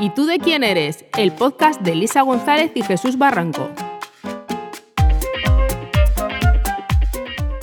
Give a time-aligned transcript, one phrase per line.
[0.00, 1.04] ¿Y tú de quién eres?
[1.16, 3.68] El podcast de Lisa González y Jesús Barranco.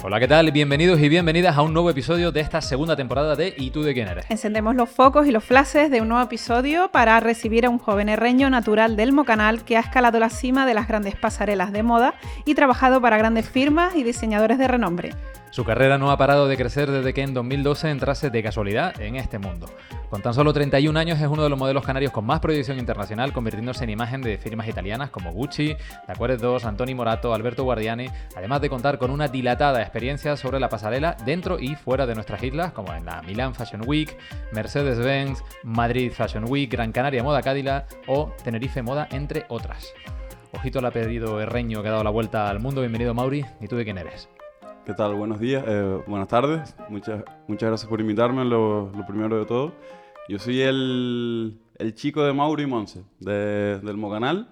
[0.03, 0.51] Hola, ¿qué tal?
[0.51, 3.93] Bienvenidos y bienvenidas a un nuevo episodio de esta segunda temporada de ¿Y tú de
[3.93, 4.25] quién eres?
[4.27, 8.09] Encendemos los focos y los flashes de un nuevo episodio para recibir a un joven
[8.09, 12.15] herreño natural del Mocanal que ha escalado la cima de las grandes pasarelas de moda
[12.43, 15.13] y trabajado para grandes firmas y diseñadores de renombre.
[15.55, 19.15] Su carrera no ha parado de crecer desde que en 2012 entrase de casualidad en
[19.15, 19.67] este mundo.
[20.09, 23.31] Con tan solo 31 años es uno de los modelos canarios con más proyección internacional,
[23.31, 25.77] convirtiéndose en imagen de firmas italianas como Gucci,
[26.07, 30.67] Tacuares 2, Antoni Morato, Alberto Guardiani, además de contar con una dilatada experiencia sobre la
[30.67, 34.13] pasarela dentro y fuera de nuestras islas, como en la Milan Fashion Week,
[34.51, 39.93] Mercedes-Benz, Madrid Fashion Week, Gran Canaria Moda Cádila o Tenerife Moda, entre otras.
[40.51, 42.81] Ojito al apellido Herreño que ha dado la vuelta al mundo.
[42.81, 43.45] Bienvenido, Mauri.
[43.61, 44.27] ¿Y tú de quién eres?
[44.85, 45.15] ¿Qué tal?
[45.15, 46.75] Buenos días, eh, buenas tardes.
[46.89, 49.73] Muchas, muchas gracias por invitarme, lo, lo primero de todo.
[50.29, 54.47] Yo soy el, el chico de Mauro y Monse, de, del Mocanal,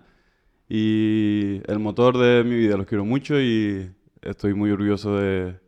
[0.67, 2.77] y el motor de mi vida.
[2.77, 3.91] Los quiero mucho y
[4.23, 5.59] estoy muy orgulloso de,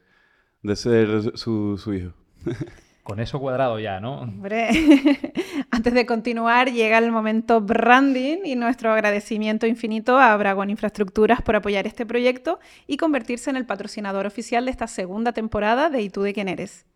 [0.63, 2.13] de ser su, su hijo.
[3.05, 4.21] Con eso cuadrado ya, ¿no?
[4.21, 4.67] Hombre,
[5.69, 11.55] antes de continuar llega el momento branding y nuestro agradecimiento infinito a Bragón Infraestructuras por
[11.55, 16.09] apoyar este proyecto y convertirse en el patrocinador oficial de esta segunda temporada de ¿Y
[16.09, 16.87] tú de quién eres?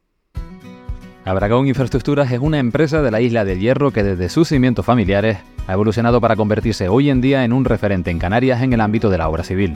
[1.26, 5.38] Abragón Infraestructuras es una empresa de la isla del Hierro que desde sus cimientos familiares
[5.68, 9.12] ha evolucionado para convertirse hoy en día en un referente en Canarias en el ámbito
[9.12, 9.76] de la obra civil.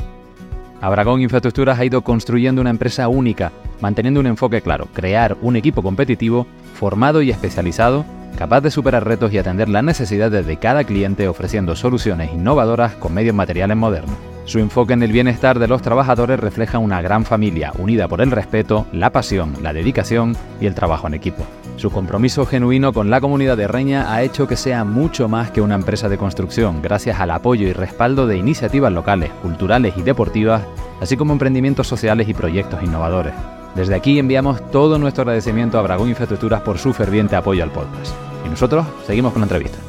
[0.84, 5.82] Abragón Infraestructuras ha ido construyendo una empresa única, manteniendo un enfoque claro, crear un equipo
[5.82, 8.04] competitivo, formado y especializado,
[8.38, 13.14] capaz de superar retos y atender las necesidades de cada cliente ofreciendo soluciones innovadoras con
[13.14, 14.18] medios materiales modernos.
[14.44, 18.32] Su enfoque en el bienestar de los trabajadores refleja una gran familia unida por el
[18.32, 21.46] respeto, la pasión, la dedicación y el trabajo en equipo.
[21.76, 25.60] Su compromiso genuino con la comunidad de Reña ha hecho que sea mucho más que
[25.60, 30.64] una empresa de construcción, gracias al apoyo y respaldo de iniciativas locales, culturales y deportivas,
[31.02, 33.34] así como emprendimientos sociales y proyectos innovadores.
[33.76, 38.14] Desde aquí enviamos todo nuestro agradecimiento a Bragón Infraestructuras por su ferviente apoyo al podcast.
[38.46, 39.80] Y nosotros seguimos con la entrevista.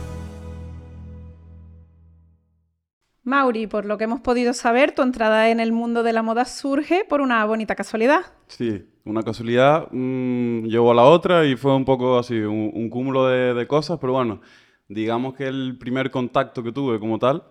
[3.24, 6.44] Mauri, por lo que hemos podido saber, tu entrada en el mundo de la moda
[6.46, 8.20] surge por una bonita casualidad.
[8.48, 13.26] Sí, una casualidad mmm, llevó a la otra y fue un poco así, un, cúmulo
[13.26, 14.40] de, cosas, pero bueno,
[14.88, 17.44] digamos que el primer contacto que tuve como tal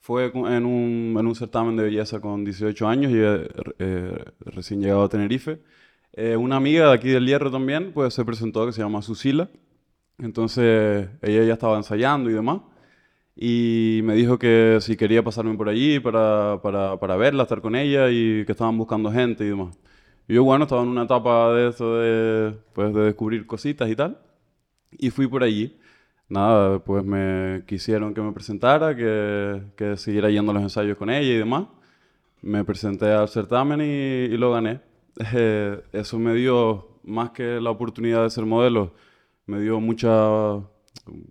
[0.00, 3.16] fue en un, en un certamen de belleza con 18 años y
[3.78, 5.60] eh, recién llegado a Tenerife.
[6.12, 9.50] Eh, una amiga de aquí del Hierro también, pues se presentó que se llama Susila,
[10.18, 12.60] entonces ella ya estaba ensayando y demás
[13.40, 17.76] y me dijo que si quería pasarme por allí para, para, para, verla, estar con
[17.76, 19.78] ella y que estaban buscando gente y demás.
[20.28, 23.96] Y yo, bueno, estaba en una etapa de eso de, pues, de descubrir cositas y
[23.96, 24.18] tal,
[24.92, 25.78] y fui por allí.
[26.28, 31.08] Nada, pues me quisieron que me presentara, que, que siguiera yendo a los ensayos con
[31.10, 31.68] ella y demás.
[32.42, 33.84] Me presenté al certamen y,
[34.34, 34.80] y lo gané.
[35.34, 38.94] Eh, eso me dio, más que la oportunidad de ser modelo,
[39.46, 40.08] me dio mucha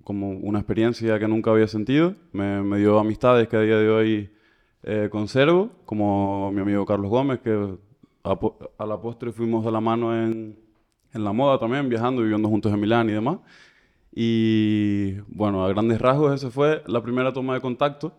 [0.03, 2.16] como una experiencia que nunca había sentido.
[2.34, 4.31] Me, me dio amistades que a día de hoy
[4.84, 7.78] eh, conservo, como mi amigo Carlos Gómez, que
[8.27, 10.57] a, la postre fuimos de la mano en,
[11.13, 13.39] la moda también, viajando, viviendo juntos en Milán y demás.
[14.13, 18.13] Y bueno, a grandes rasgos esa fue la primera toma de contacto,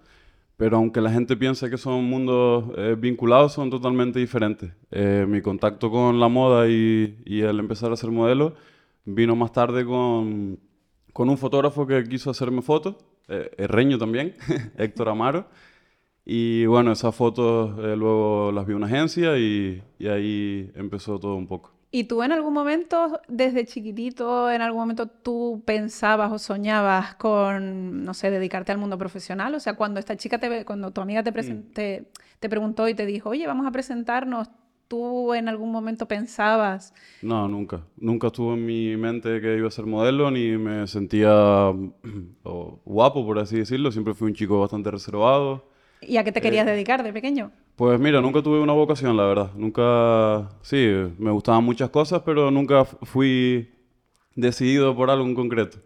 [0.57, 4.73] pero aunque la gente piensa que son mundos eh, vinculados, son totalmente diferentes.
[4.91, 8.55] Eh, mi contacto con la moda y, y el empezar a ser modelo
[9.05, 10.59] vino más tarde con
[11.15, 12.97] un fotógrafo que quiso hacerme fotos,
[13.29, 14.37] eh, Herreño también,
[14.79, 15.47] Héctor Amaro.
[16.31, 21.37] Y bueno, esas fotos eh, luego las vi una agencia y, y, ahí empezó todo
[21.37, 21.73] un poco.
[21.91, 28.05] ¿Y tú en algún momento, desde chiquitito, en algún momento tú pensabas o soñabas con,
[28.05, 29.55] no sé, dedicarte al mundo profesional?
[29.55, 31.73] O sea, cuando esta chica, te, cuando tu amiga te, mm.
[31.73, 34.51] te, te preguntó y te dijo, oye, vamos a presentarnos,
[34.87, 36.95] ¿Tú en algún momento pensabas?
[37.21, 37.83] No, nunca.
[37.99, 41.31] Nunca estuvo en mi mente que iba a ser modelo, ni me sentía
[42.43, 43.93] oh, guapo, por así decirlo.
[43.93, 45.69] Siempre fui un chico bastante reservado.
[46.01, 47.51] ¿Y a qué te querías eh, dedicar de pequeño?
[47.77, 49.51] Pues mira, nunca tuve una vocación, la verdad.
[49.55, 53.71] Nunca, sí, me gustaban muchas cosas, pero nunca fui
[54.35, 55.79] decidido por algo en concreto.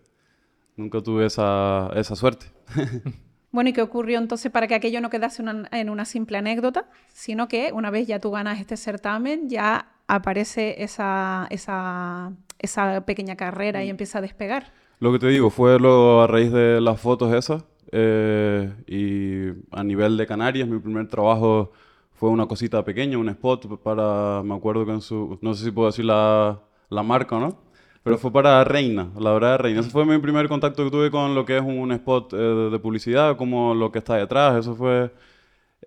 [0.77, 2.47] Nunca tuve esa, esa suerte.
[3.53, 6.89] Bueno, ¿y qué ocurrió entonces para que aquello no quedase una, en una simple anécdota,
[7.13, 13.37] sino que una vez ya tú ganas este certamen, ya aparece esa, esa, esa pequeña
[13.37, 14.73] carrera y empieza a despegar?
[15.01, 19.85] Lo que te digo, fue luego a raíz de las fotos esas eh, y a
[19.85, 21.73] nivel de Canarias, mi primer trabajo
[22.13, 25.71] fue una cosita pequeña, un spot para, me acuerdo que en su, no sé si
[25.71, 27.59] puedo decir la, la marca, ¿no?
[28.03, 29.81] Pero fue para Reina, la de Reina.
[29.81, 32.37] Ese fue mi primer contacto que tuve con lo que es un spot eh,
[32.73, 34.57] de publicidad, como lo que está detrás.
[34.57, 35.13] Eso fue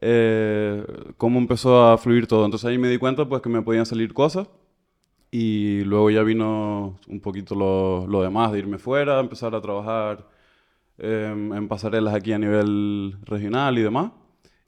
[0.01, 0.85] eh,
[1.17, 2.45] cómo empezó a fluir todo.
[2.45, 4.47] Entonces ahí me di cuenta pues que me podían salir cosas
[5.31, 10.25] y luego ya vino un poquito lo, lo demás, de irme fuera, empezar a trabajar
[10.97, 14.11] em, en pasarelas aquí a nivel regional y demás.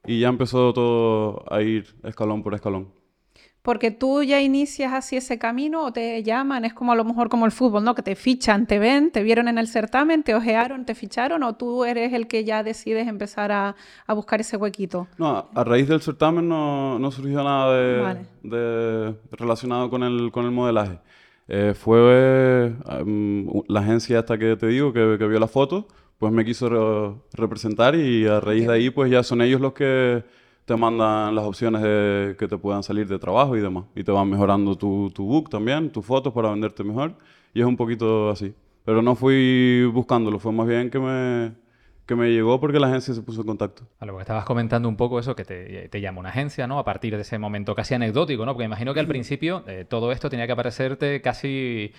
[0.06, 2.98] Y ya empezó todo a ir escalón por escalón.
[3.62, 7.28] Porque tú ya inicias así ese camino o te llaman, es como a lo mejor
[7.28, 7.94] como el fútbol, ¿no?
[7.94, 11.54] Que te fichan, te ven, te vieron en el certamen, te ojearon, te ficharon o
[11.56, 13.76] tú eres el que ya decides empezar a,
[14.06, 15.08] a buscar ese huequito.
[15.18, 20.46] No, a, raíz del certamen no, no surgió nada de, de, relacionado con el, con
[20.46, 21.00] el modelaje.
[21.48, 26.32] Eh, fue em, la agencia esta que te digo, que, que vio la foto, pues
[26.32, 30.24] me quiso representar y a raíz de ahí pues ya son ellos los que
[30.64, 33.84] te mandan las opciones de que te puedan salir de trabajo y demás.
[33.94, 37.14] Y te van mejorando tu, tu book también, tus fotos para venderte mejor.
[37.54, 38.54] Y es un poquito así.
[38.84, 41.52] Pero no fui buscándolo, fue más bien que me,
[42.04, 43.86] que me llegó porque la agencia se puso en contacto.
[43.98, 46.78] A lo que estabas comentando un poco eso, que te, te llama una agencia, ¿no?
[46.78, 48.52] A partir de ese momento casi anecdótico, ¿no?
[48.52, 51.92] Porque imagino que al principio eh, todo esto tenía que parecerte casi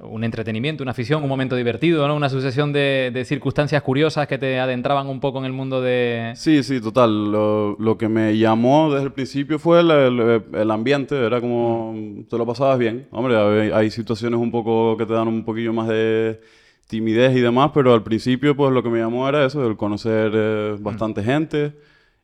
[0.00, 2.16] un entretenimiento, una afición, un momento divertido, ¿no?
[2.16, 6.32] Una sucesión de, circunstancias curiosas que te adentraban un poco en el mundo de...
[6.34, 7.30] Sí, sí, total.
[7.32, 11.94] Lo, que me llamó desde el principio fue el, ambiente, era como...
[12.28, 13.06] te lo pasabas bien.
[13.10, 16.40] Hombre, hay, situaciones un poco que te dan un poquillo más de
[16.88, 20.32] timidez y demás, pero al principio pues lo que me llamó era eso, el conocer
[20.34, 21.74] eh, bastante gente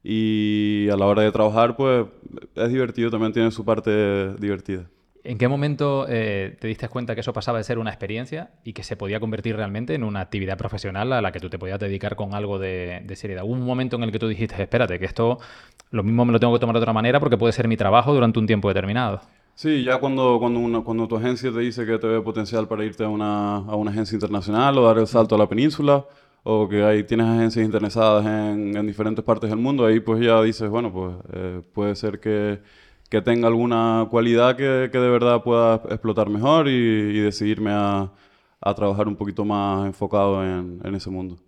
[0.03, 2.07] y a la hora de trabajar pues
[2.55, 4.89] es divertido, también tiene su parte divertida.
[5.29, 8.73] ¿En qué momento eh, te diste cuenta que eso pasaba de ser una experiencia y
[8.73, 11.79] que se podía convertir realmente en una actividad profesional a la que tú te podías
[11.79, 13.45] dedicar con algo de, seriedad?
[13.45, 15.39] ¿Hubo un momento en el que tú dijiste, espérate, que esto
[15.91, 18.15] lo mismo me lo tengo que tomar de otra manera porque puede ser mi trabajo
[18.15, 19.21] durante un tiempo determinado?
[19.55, 23.05] Sí, ya cuando, cuando, cuando tu agencia te dice que te ve potencial para irte
[23.05, 26.07] a una, a una agencia internacional o dar el salto a la península,
[26.43, 30.41] o que ahí tienes agencias interesadas en, en diferentes partes del mundo, ahí pues ya
[30.41, 32.61] dices, bueno, pues eh, puede ser que
[33.09, 38.11] que tenga alguna cualidad que, que de verdad pueda explotar mejor y, decidirme a,
[38.61, 41.39] a, trabajar un poquito más enfocado en, en, ese mundo.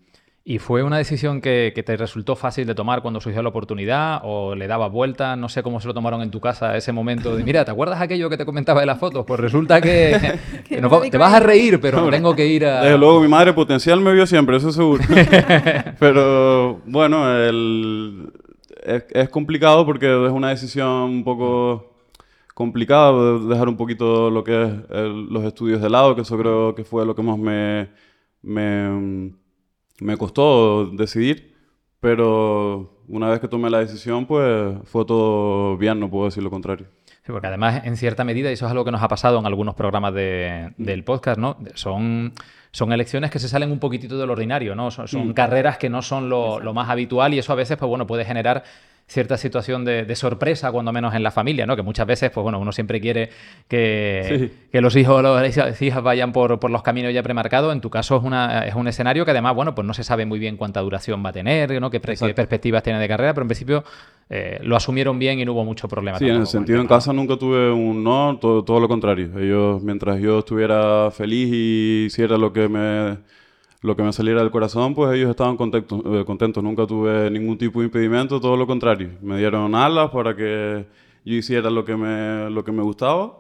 [0.43, 4.23] ¿Y fue una decisión que, que, te resultó fácil de tomar cuando surgió la oportunidad
[4.25, 5.37] o le daba vuelta?
[5.37, 8.01] No sé cómo se lo tomaron en tu casa ese momento de, mira, ¿te acuerdas
[8.01, 9.27] aquello que te comentaba de las fotos?
[9.27, 10.39] Pues resulta que,
[11.11, 12.81] te vas a reír, pero tengo que ir a...
[12.81, 15.05] Desde luego, mi madre potencial me vio siempre, eso seguro.
[15.99, 18.33] pero bueno, el,
[18.83, 21.95] es, complicado porque es una decisión un poco
[22.55, 24.73] complicada dejar un poquito lo que es
[25.31, 27.91] los estudios de lado, que eso creo que fue lo que más me,
[28.43, 29.33] me,
[30.01, 31.51] me costó decidir.
[32.01, 36.51] Pero una vez que tomé la decisión, pues fue todo bien, no puedo decir lo
[36.51, 36.87] contrario.
[37.31, 39.47] Sí, porque además, en cierta medida, y eso es algo que nos ha pasado en
[39.47, 41.57] algunos programas de, del podcast, ¿no?
[41.75, 42.33] Son,
[42.73, 44.91] son elecciones que se salen un poquitito del ordinario, ¿no?
[44.91, 45.33] Son, mm.
[45.33, 48.25] carreras que no son lo, lo, más habitual y eso a veces, pues bueno, puede
[48.25, 48.65] generar
[49.11, 51.75] cierta situación de, sorpresa, cuando menos en la familia, ¿no?
[51.75, 53.29] Que muchas veces, pues bueno, uno siempre quiere
[53.67, 57.73] que, que los hijos o las hijas vayan por, por, los caminos ya premarcados.
[57.73, 60.27] En tu caso es, una, es un escenario que además, bueno, pues no se sabe
[60.27, 61.91] muy bien cuánta duración va a tener, ¿no?
[61.91, 63.83] Qué, perspectivas tiene de carrera, pero en principio
[64.29, 66.17] eh, lo asumieron bien y no hubo mucho problema.
[66.19, 69.37] Sí, en el sentido, en casa nunca tuve un no, todo, todo lo contrario.
[69.41, 73.19] Ellos, mientras yo estuviera feliz y hiciera lo que me
[73.83, 76.63] lo que me saliera del corazón, pues ellos estaban contentos, eh, contentos.
[76.63, 79.11] Nunca tuve ningún tipo de impedimento, todo lo contrario.
[79.23, 80.87] Me dieron alas para que
[81.25, 83.39] yo hiciera lo que me, lo que me gustaba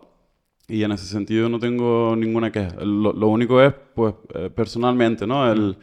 [0.68, 2.76] y en ese sentido no tengo ninguna queja.
[2.82, 5.50] Lo, único es, pues, eh, personalmente, ¿no?
[5.50, 5.76] El,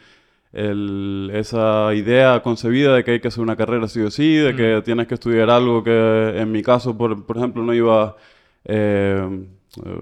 [0.52, 4.56] el, esa idea concebida de que hay que hacer una carrera sí o sí, de
[4.56, 8.16] que tienes que estudiar algo que en mi caso, por, por ejemplo, no iba...
[8.64, 9.46] Eh,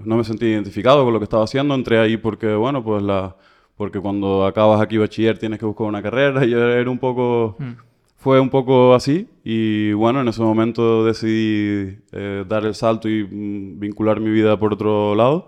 [0.05, 3.35] no me sentí identificado con lo que estaba haciendo, entré ahí porque, bueno, pues la
[3.77, 7.55] porque cuando acabas aquí bachiller tienes que buscar una carrera y era un poco...
[7.59, 7.73] Hmm.
[8.19, 13.23] Fue un poco así y bueno, en ese momento decidí eh, dar el salto y
[13.23, 15.47] mm, vincular mi vida por otro lado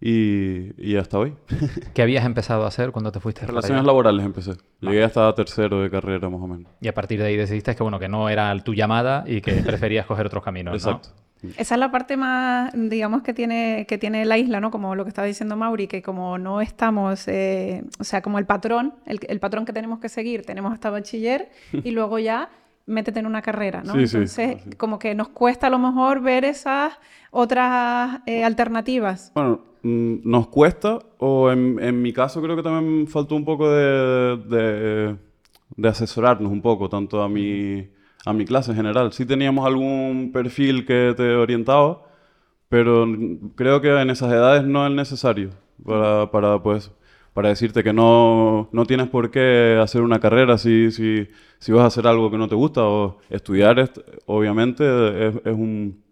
[0.00, 1.34] y, y hasta hoy.
[1.94, 3.46] ¿Qué habías empezado a hacer cuando te fuiste?
[3.46, 4.52] Relaciones laborales empecé.
[4.80, 6.72] Llegué hasta tercero de carrera más o menos.
[6.80, 9.52] Y a partir de ahí decidiste que bueno, que no era tu llamada y que
[9.66, 11.10] preferías coger otros caminos, Exacto.
[11.56, 14.70] Esa es la parte más, digamos, que tiene, que tiene la isla, ¿no?
[14.70, 18.46] Como lo que estaba diciendo Mauri, que como no estamos, eh, o sea, como el
[18.46, 22.50] patrón, el, patrón que tenemos que seguir, tenemos hasta bachiller y luego ya
[22.86, 23.94] métete en una carrera, ¿no?
[23.94, 26.94] Entonces, como que nos cuesta a lo mejor ver esas
[27.30, 29.30] otras eh, alternativas.
[29.34, 33.70] Bueno, mm, nos cuesta, o en, en, mi caso creo que también faltó un poco
[33.70, 35.16] de, de,
[35.76, 37.90] de asesorarnos un poco, tanto a mi
[38.28, 39.12] a mi clase en general.
[39.12, 42.02] Sí teníamos algún perfil que te orientaba,
[42.68, 43.06] pero
[43.54, 45.50] creo que en esas edades no es necesario.
[45.84, 46.90] para, para, pues,
[47.32, 51.84] para decirte que no, no tienes por qué hacer una carrera si, si, si vas
[51.84, 53.90] a hacer algo que no te gusta o estudiar,
[54.26, 54.84] obviamente,
[55.28, 56.02] es, es un,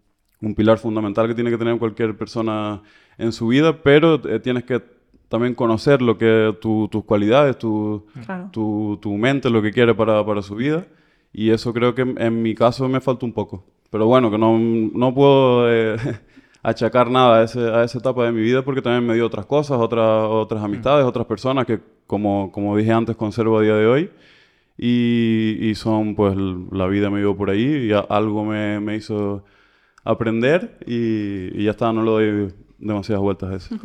[0.40, 2.80] un, pilar fundamental que tiene que tener cualquier persona
[3.18, 4.80] en su vida, pero eh, tienes que
[5.28, 8.06] también conocer lo que tus cualidades, tu,
[8.52, 10.87] tu, tu, mente, lo que quiere para, para, su vida.
[11.38, 13.62] Y eso creo que en, mi caso me falta un poco.
[13.90, 15.95] Pero bueno, que no, no puedo eh,
[16.62, 19.45] achacar nada a, ese, a, esa etapa de mi vida porque también me dio otras
[19.45, 23.87] cosas, otras otras amistades, otras personas que, como, como dije antes, conservo a día de
[23.87, 24.11] hoy.
[24.78, 26.35] Y, y son, pues,
[26.73, 29.45] la vida me dio por ahí y algo me, me hizo
[30.05, 33.76] aprender y, y, ya está, no le doy demasiadas vueltas a eso.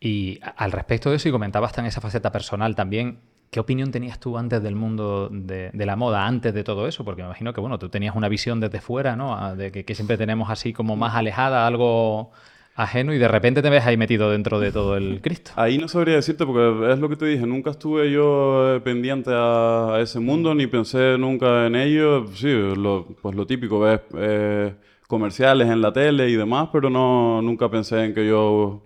[0.00, 4.20] Y al respecto de eso, y comentabas en esa faceta personal también, ¿qué opinión tenías
[4.20, 7.04] tú antes del mundo de, la moda, antes de todo eso?
[7.04, 9.56] Porque me imagino que, bueno, tú tenías una visión desde fuera, ¿no?
[9.56, 12.30] De que, siempre tenemos así como más alejada, algo
[12.74, 15.50] ajeno, y de repente te ves ahí metido dentro de todo el Cristo.
[15.56, 19.30] Ahí no sabría decirte, porque es lo que te dije, nunca estuve yo eh, pendiente
[19.32, 22.26] a, ese mundo, ni pensé nunca en ello.
[22.34, 24.74] Sí, lo, pues lo típico, ves eh,
[25.08, 28.82] comerciales en la tele y demás, pero no, nunca pensé en que yo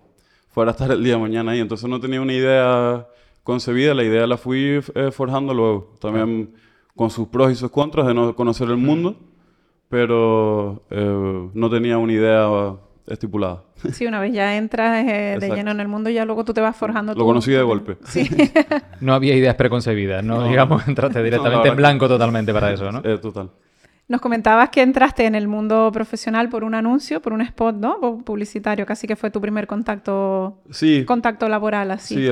[0.49, 1.59] fuera a estar el día de mañana ahí.
[1.59, 3.07] Entonces no tenía una idea
[3.43, 5.93] concebida, la idea la fui eh, forjando luego.
[5.99, 6.53] También
[6.95, 9.17] con sus pros y sus contras de no conocer el mundo,
[9.89, 12.75] pero eh, no tenía una idea
[13.07, 13.63] estipulada.
[13.91, 16.61] Sí, una vez ya entras eh, de lleno en el mundo, ya luego tú te
[16.61, 17.13] vas forjando.
[17.13, 17.97] Lo conocí de golpe.
[18.05, 18.29] Sí.
[19.01, 23.01] no había ideas preconcebidas, no, digamos, entraste directamente en blanco totalmente para eso, ¿no?
[23.19, 23.49] total.
[24.13, 28.21] Nos comentabas que entraste en el mundo profesional por un anuncio, por un spot, ¿no?
[28.23, 31.03] Publicitario, casi que fue tu primer contacto, sí.
[31.03, 32.13] contacto laboral, así.
[32.13, 32.29] Sí,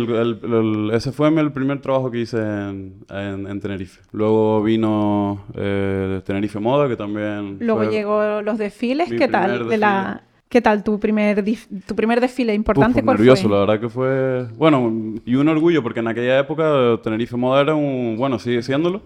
[0.94, 4.00] ese fue el primer trabajo que hice en, Tenerife.
[4.12, 7.58] Luego vino eh, Tenerife Moda, que también...
[7.60, 9.68] Luego llegó los desfiles, ¿qué tal?
[9.68, 10.22] De la...
[10.50, 11.44] ¿Qué tal tu primer,
[11.88, 13.00] tu primer desfile importante?
[13.00, 14.46] Uf, nervioso, la verdad que fue...
[14.56, 14.94] Bueno,
[15.26, 18.18] y un orgullo, porque en aquella época Tenerife Moda era un...
[18.20, 19.02] Bueno, sigue siéndolo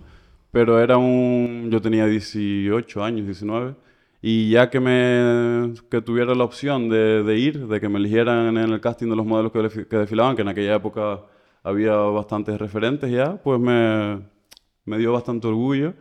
[0.55, 1.67] pero era un...
[1.69, 3.75] Yo tenía 18 años, 19,
[4.21, 8.55] y ya que, me, que tuviera la opción de, de ir, de que me eligieran
[8.57, 11.19] en el casting de los modelos que, que, desfilaban, que en aquella época
[11.61, 14.21] había bastantes referentes ya, pues me,
[14.85, 15.93] me dio bastante orgullo.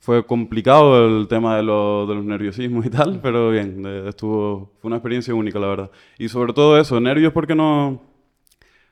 [0.00, 4.88] Fue complicado el tema de, lo, de los nerviosismos y tal, pero bien, estuvo, fue
[4.88, 5.90] una experiencia única, la verdad.
[6.18, 8.09] Y sobre todo eso, nervios porque no,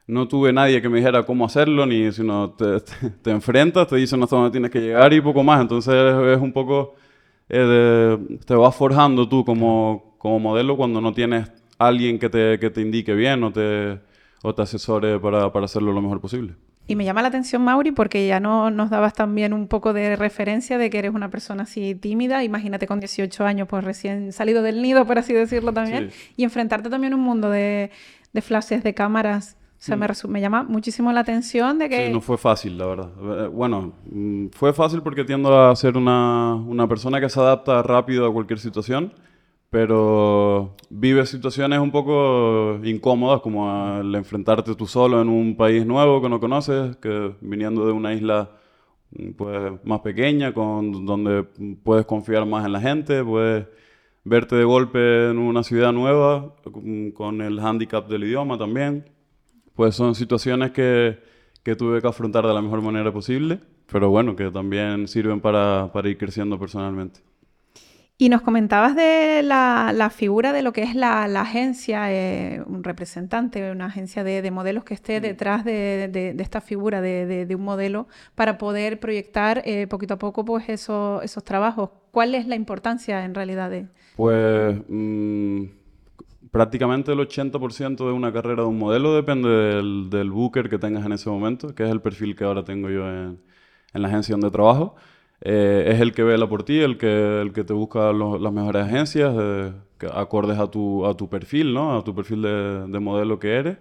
[0.08, 2.80] no tuve nadie que me dijera cómo hacerlo, ni sino te,
[3.22, 5.60] te, enfrentas, te dicen hasta dónde tienes que llegar y poco más.
[5.60, 6.96] Entonces es un poco,
[7.48, 12.70] eh, te vas forjando tú como, como modelo cuando no tienes alguien que te, que
[12.70, 14.00] te indique bien o te,
[14.42, 16.54] o te asesore para, para hacerlo lo mejor posible.
[16.90, 20.16] Y me llama la atención, Mauri, porque ya no nos dabas también un poco de
[20.16, 22.42] referencia de que eres una persona así tímida.
[22.44, 26.10] Imagínate con 18 años, pues recién salido del nido, por así decirlo también.
[26.38, 27.90] Y enfrentarte también a un mundo de,
[28.32, 29.58] de flashes, de cámaras.
[29.78, 32.06] O sea, me, me, llama muchísimo la atención de que...
[32.08, 33.10] Sí, no fue fácil, la verdad.
[33.44, 37.80] Eh, bueno, mm, fue fácil porque tiendo a ser una, una, persona que se adapta
[37.84, 39.12] rápido a cualquier situación,
[39.70, 46.20] pero vive situaciones un poco incómodas, como el enfrentarte tú solo en un país nuevo
[46.20, 48.50] que no conoces, que viniendo de una isla
[49.12, 51.44] mm, pues, más pequeña, con, donde
[51.84, 53.66] puedes confiar más en la gente, puedes
[54.24, 59.04] verte de golpe en una ciudad nueva, mm, con el hándicap del idioma también
[59.78, 61.20] pues son situaciones que,
[61.62, 65.92] que, tuve que afrontar de la mejor manera posible, pero bueno, que también sirven para,
[65.92, 67.20] para ir creciendo personalmente.
[68.18, 72.60] Y nos comentabas de la, la, figura de lo que es la, la agencia, eh,
[72.66, 77.46] un representante, una agencia de, de modelos que esté detrás de, de, esta figura de,
[77.54, 81.90] un modelo para poder proyectar eh, poquito a poco pues esos, esos trabajos.
[82.10, 83.86] ¿Cuál es la importancia en realidad de...?
[84.16, 84.76] Pues...
[84.88, 85.77] Mm,
[86.50, 91.04] prácticamente el 80% de una carrera de un modelo depende del, del, booker que tengas
[91.06, 93.40] en ese momento, que es el perfil que ahora tengo yo en,
[93.92, 94.96] la agencia donde trabajo.
[95.40, 98.84] Eh, es el que vela por ti, el que, el que te busca las mejores
[98.84, 99.72] agencias, eh,
[100.12, 101.96] acordes a tu, a tu perfil, ¿no?
[101.96, 103.78] a tu perfil de, de, modelo que eres,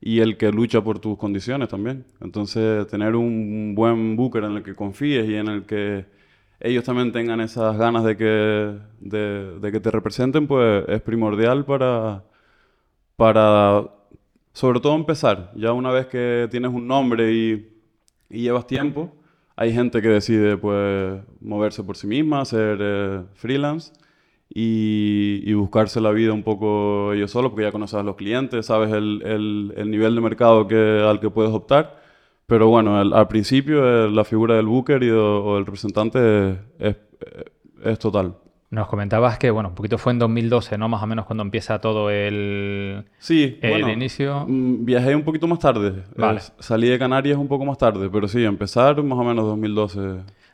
[0.00, 2.04] y el que lucha por tus condiciones también.
[2.20, 6.06] Entonces, tener un buen booker en el que confíes y en el que
[6.60, 12.24] ellos también tengan esas ganas de que, de, que te representen, pues es primordial para,
[13.16, 13.88] para,
[14.52, 15.52] sobre todo, empezar.
[15.54, 17.72] Ya una vez que tienes un nombre y,
[18.28, 19.12] llevas tiempo,
[19.54, 23.92] hay gente que decide pues moverse por sí misma, ser eh, freelance
[24.48, 28.92] y, buscarse la vida un poco ellos solos, porque ya conoces a los clientes, sabes
[28.92, 29.22] el,
[29.76, 30.60] el, nivel de mercado
[31.08, 32.05] al que puedes optar
[32.46, 36.96] pero bueno, al principio eh, la figura del booker y o, el representante es,
[37.84, 38.34] es, total.
[38.70, 40.88] Nos comentabas que, bueno, un poquito fue en 2012, ¿no?
[40.88, 44.44] Más o menos cuando empieza todo el, Sí, el bueno, inicio.
[44.46, 46.04] mm, viajé un poquito más tarde.
[46.16, 46.40] Vale.
[46.40, 50.00] Eh, salí de Canarias un poco más tarde, pero sí, empezar más o menos 2012.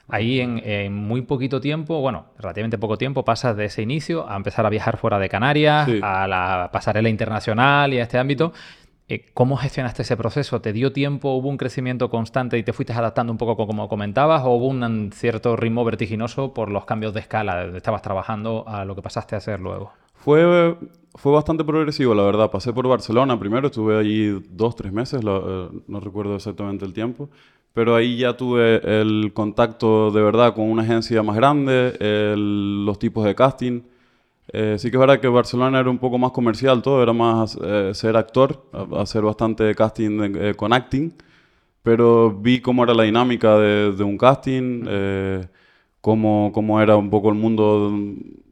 [0.08, 4.36] Ahí en, en muy poquito tiempo, bueno, relativamente poco tiempo, pasas de ese inicio a
[4.36, 6.00] empezar a viajar fuera de Canarias, Sí.
[6.02, 8.52] a la pasarela internacional y a este ámbito.
[9.14, 10.62] Eh, ¿Cómo gestionaste ese proceso?
[10.62, 11.34] ¿Te dio tiempo?
[11.34, 14.42] ¿Hubo un crecimiento constante y te fuiste adaptando un poco co- como comentabas?
[14.46, 18.86] ¿O hubo un cierto ritmo vertiginoso por los cambios de escala de estabas trabajando a
[18.86, 19.92] lo que pasaste a hacer luego?
[20.14, 20.78] Fue,
[21.16, 22.50] fue bastante progresivo, la verdad.
[22.50, 26.94] Pasé por Barcelona primero, estuve allí dos, tres meses, lo- eh, no recuerdo exactamente el
[26.94, 27.28] tiempo,
[27.74, 32.98] pero ahí ya tuve el contacto de verdad con una agencia más grande, el- los
[32.98, 33.82] tipos de casting.
[34.48, 37.56] Eh, sí que es verdad que Barcelona era un poco más comercial todo, era más
[37.62, 38.64] eh, ser actor,
[38.98, 41.12] hacer bastante casting eh, con acting,
[41.82, 45.48] pero vi cómo era la dinámica de, de un casting, eh,
[46.00, 47.92] cómo, cómo era un poco el mundo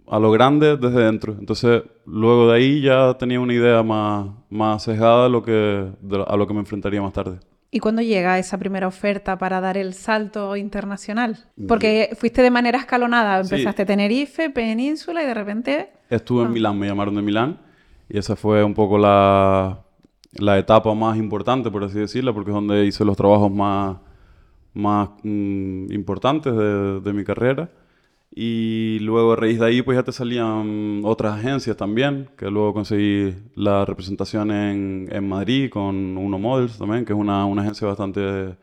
[0.08, 1.36] a lo grande desde dentro.
[1.38, 5.52] Entonces, luego de ahí ya tenía una idea más, más sesgada de lo que,
[6.00, 7.40] de- a lo que me enfrentaría más tarde.
[7.72, 11.36] ¿Y cuándo llega esa primera oferta para dar el salto internacional?
[11.68, 13.54] Porque fuiste de manera escalonada, Sí.
[13.54, 15.92] empezaste Tenerife, Península y de repente...
[16.08, 16.46] Estuve Ah.
[16.46, 17.58] en Milán, me llamaron de Milán
[18.08, 19.80] y esa fue un poco la,
[20.32, 23.98] la etapa más importante, por así decirlo, porque es donde hice los trabajos más,
[24.74, 27.70] más mm, importantes de, de mi carrera.
[28.32, 32.72] Y luego a raíz de ahí pues ya te salían otras agencias también, que luego
[32.74, 37.88] conseguí la representación en, en Madrid con Uno Models también, que es una, una agencia
[37.88, 38.56] bastante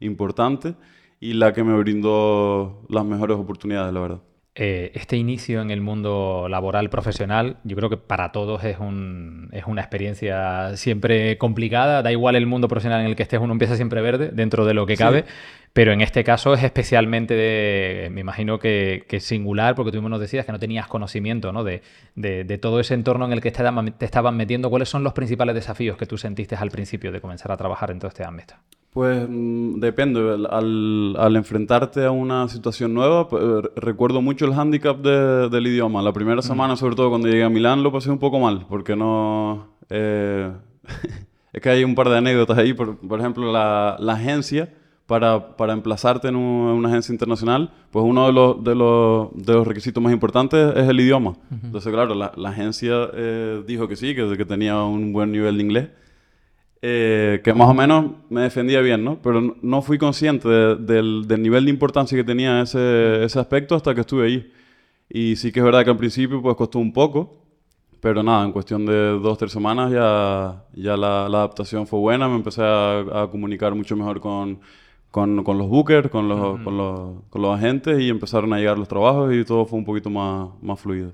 [0.00, 0.74] importante
[1.20, 4.20] y la que me brindó las mejores oportunidades, la verdad.
[4.56, 9.48] Eh, este inicio en el mundo laboral profesional, yo creo que para todos es, un,
[9.52, 12.02] es una experiencia siempre complicada.
[12.02, 14.74] Da igual el mundo profesional en el que estés, uno empieza siempre verde dentro de
[14.74, 15.04] lo que Sí.
[15.72, 20.08] Pero en este caso es especialmente, de- me imagino que, que singular, porque tú mismo
[20.08, 21.62] nos decías que no tenías conocimiento ¿no?
[21.62, 21.82] De,
[22.16, 24.68] de- de todo ese entorno en el que te estaban, metiendo.
[24.68, 28.00] ¿Cuáles son los principales desafíos que tú sentiste al principio de comenzar a trabajar en
[28.00, 28.54] todo este ámbito?
[28.92, 30.18] Pues mm, depende.
[30.20, 35.48] Al, al- al enfrentarte a una situación nueva, pues, eh, recuerdo mucho el hándicap de-
[35.50, 36.02] del idioma.
[36.02, 38.96] La primera semana, sobre todo cuando llegué a Milán, lo pasé un poco mal, porque
[38.96, 39.68] no...
[39.88, 40.50] eh,
[41.52, 42.72] es que hay un par de anécdotas ahí.
[42.72, 44.68] Por, por ejemplo, la, la agencia,
[45.10, 49.28] para, para emplazarte en, un- en una agencia internacional, pues uno de los, de los,
[49.34, 51.32] de los requisitos más importantes es el idioma.
[51.64, 55.56] Entonces, claro, la, la agencia eh, dijo que sí, que, que tenía un buen nivel
[55.58, 55.88] de inglés
[56.82, 59.18] eh, que más o menos me defendía bien, ¿no?
[59.20, 63.74] Pero no- fui consciente de- del, del nivel de importancia que tenía ese, ese aspecto
[63.74, 64.52] hasta que estuve ahí.
[65.08, 67.36] Y sí que es verdad que al principio pues costó un poco,
[68.00, 72.28] pero nada, en cuestión de dos, tres semanas ya, ya la, la adaptación fue buena,
[72.28, 74.58] me empecé a, a comunicar mucho mejor con,
[75.10, 78.78] con, con los bookers, con los, con, los, con los agentes y empezaron a llegar
[78.78, 81.12] los trabajos y todo fue un poquito más, más fluido.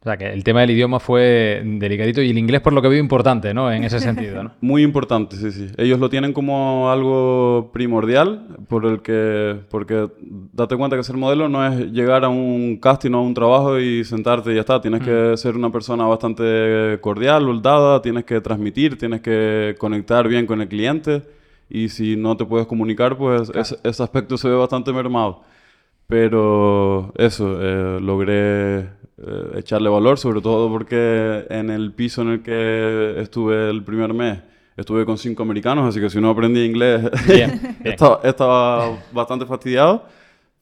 [0.00, 2.88] O sea, que el tema del idioma fue delicadito y el inglés, por lo que
[2.88, 3.70] veo, importante, ¿no?
[3.70, 4.50] En ese sentido, ¿no?
[4.60, 5.68] Muy importante, sí, sí.
[5.76, 10.08] Ellos lo tienen como algo primordial, por el que, porque
[10.52, 13.78] date cuenta que ser modelo no es llegar a un casting o a un trabajo
[13.78, 14.80] y sentarte y ya está.
[14.80, 20.46] Tienes que ser una persona bastante cordial, soldada, tienes que transmitir, tienes que conectar bien
[20.46, 21.22] con el cliente
[21.70, 25.42] y si no te puedes comunicar, pues ese, ese aspecto se ve bastante mermado.
[26.06, 28.86] Pero eso, eh, logré eh,
[29.56, 34.40] echarle valor, sobre todo porque en el piso en el que estuve el primer mes,
[34.76, 37.94] estuve con cinco americanos, así que si no aprendí inglés, Bien, bien.
[37.94, 40.04] estaba, estaba bastante fastidiado,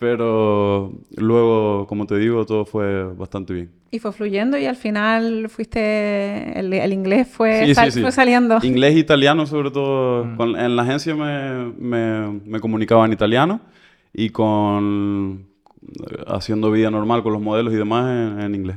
[0.01, 3.71] pero luego, como te digo, todo fue bastante bien.
[3.91, 6.59] Y fue fluyendo y al final fuiste...
[6.59, 8.01] El, el inglés fue, Sí, sí, sal- sí.
[8.01, 8.59] fue saliendo.
[8.63, 10.37] Inglés e italiano, sobre todo.
[10.37, 13.61] con- en la agencia me, me, me comunicaba en italiano
[14.15, 15.45] y con
[15.83, 18.77] eh, haciendo vida normal con los modelos y demás en, en inglés.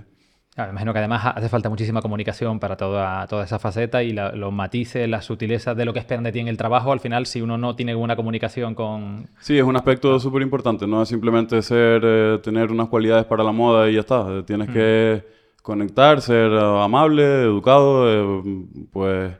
[0.55, 4.33] Me imagino que además hace falta muchísima comunicación para toda, toda esa faceta y la-
[4.33, 6.91] los matices, las sutilezas de lo que esperan de ti en el trabajo.
[6.91, 9.27] Al final, si uno no tiene buena comunicación con...
[9.39, 10.85] Sí, es un aspecto súper importante.
[10.85, 14.27] No es simplemente ser, eh, tener unas cualidades para la moda y ya está.
[14.29, 15.23] Eh, Tienes que
[15.63, 18.43] conectar, ser eh, amable, educado, eh,
[18.91, 19.33] pues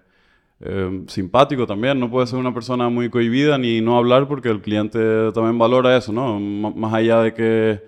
[0.61, 1.99] eh, simpático también.
[1.99, 5.95] No puedes ser una persona muy cohibida ni no hablar porque el cliente también valora
[5.95, 6.37] eso, ¿no?
[6.37, 7.83] M- más allá de que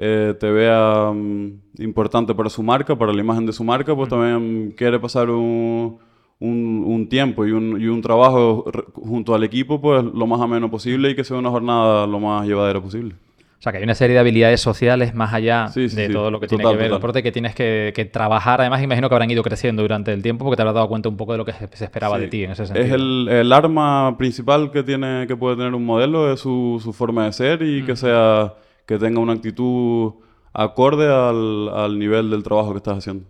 [0.00, 4.08] eh, te vea mm, importante para su marca, para la imagen de su marca, pues
[4.08, 5.98] también quiere pasar un,
[6.40, 10.70] un, un tiempo y un, y un trabajo junto al equipo, pues lo más ameno
[10.70, 13.14] posible y que sea una jornada lo más llevadera posible.
[13.58, 16.12] O sea, que hay una serie de habilidades sociales más allá Sí, sí, de sí.
[16.14, 18.62] todo lo que tiene Total, que ver el deporte que tienes que, que trabajar.
[18.62, 21.18] Además, imagino que habrán ido creciendo durante el tiempo porque te habrás dado cuenta un
[21.18, 22.86] poco de lo que se, se esperaba de ti en ese sentido.
[22.86, 26.94] Es el, el arma principal que tiene que puede tener un modelo es su, su
[26.94, 28.54] forma de ser y que sea
[28.90, 30.14] que tenga una actitud
[30.52, 33.24] acorde al, al nivel del trabajo que estás haciendo.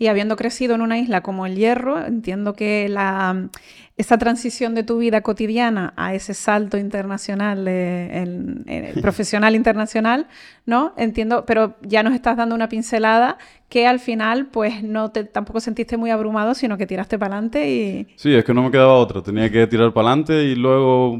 [0.00, 3.50] Y habiendo crecido en una isla como el Hierro, entiendo que la,
[3.96, 7.64] esa transición de tu vida cotidiana a ese salto internacional,
[9.00, 10.26] profesional internacional,
[10.66, 10.92] ¿no?
[10.96, 15.60] Entiendo, pero ya nos estás dando una pincelada que al final, pues, no te tampoco
[15.60, 18.08] sentiste muy abrumado, sino que tiraste para adelante y...
[18.16, 21.16] Sí, es que no me quedaba otra, tenía que tirar para adelante y luego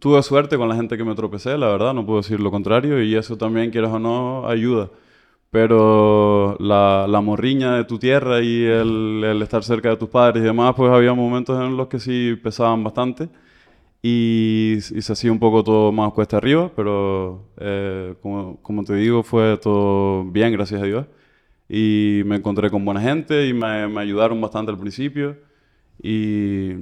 [0.00, 3.02] tuve suerte con la gente que me tropecé, la verdad, no puedo decir lo contrario,
[3.02, 4.90] y eso también, quieras o no, ayuda
[5.50, 10.42] pero la, la, morriña de tu tierra y el, el, estar cerca de tus padres
[10.42, 13.28] y demás, pues había momentos en los que sí pesaban bastante
[14.02, 18.94] y, y se hacía un poco todo más cuesta arriba, pero eh, como, como, te
[18.94, 21.06] digo, fue todo bien, gracias a Dios.
[21.68, 25.36] Y me encontré con buena gente y me, me ayudaron bastante al principio
[26.02, 26.72] y,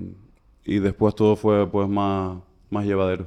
[0.64, 2.38] y después todo fue pues más,
[2.70, 3.26] más llevadero.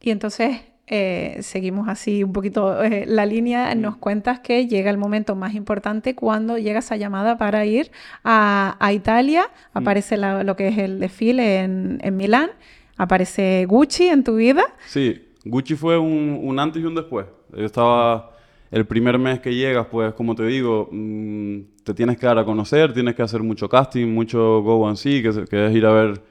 [0.00, 4.96] Y entonces eh, seguimos así un poquito eh, la línea, nos cuentas que llega el
[4.96, 7.90] momento más importante cuando llega esa llamada para ir
[8.24, 9.42] a, Italia,
[9.74, 9.78] mm.
[9.78, 12.50] aparece lo que es el desfile en, en, Milán,
[12.96, 14.64] aparece Gucci en tu vida.
[14.86, 17.26] Sí, Gucci fue un, antes y un después.
[17.54, 18.32] Yo estaba
[18.70, 22.46] el primer mes que llegas, pues como te digo, mm, te tienes que dar a
[22.46, 25.92] conocer, tienes que hacer mucho casting, mucho go and see, que, que es ir a
[25.92, 26.22] ver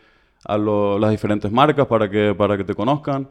[0.48, 3.28] a las diferentes marcas para que, para que te conozcan.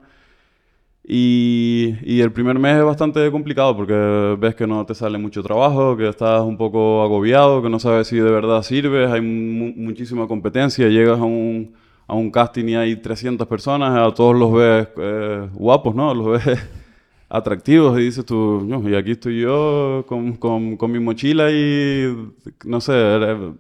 [1.09, 5.41] Y, y, el primer mes es bastante complicado porque ves que no te sale mucho
[5.41, 10.27] trabajo, que estás un poco agobiado, que no sabes si de verdad sirves, hay muchísima
[10.27, 11.75] competencia, llegas a un,
[12.09, 16.13] a un, casting y hay 300 personas, a todos los ves eh, guapos, ¿no?
[16.13, 16.59] Los ves
[17.29, 22.17] atractivos y dices tú, y aquí estoy yo con, con, con mi mochila y
[22.65, 22.93] no sé,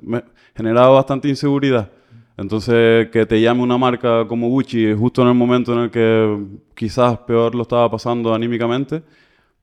[0.02, 0.24] me
[0.56, 1.90] generaba bastante inseguridad.
[2.36, 6.38] Entonces, que te llame una marca como Gucci justo en el momento en el que
[6.74, 9.02] quizás peor lo estaba pasando anímicamente,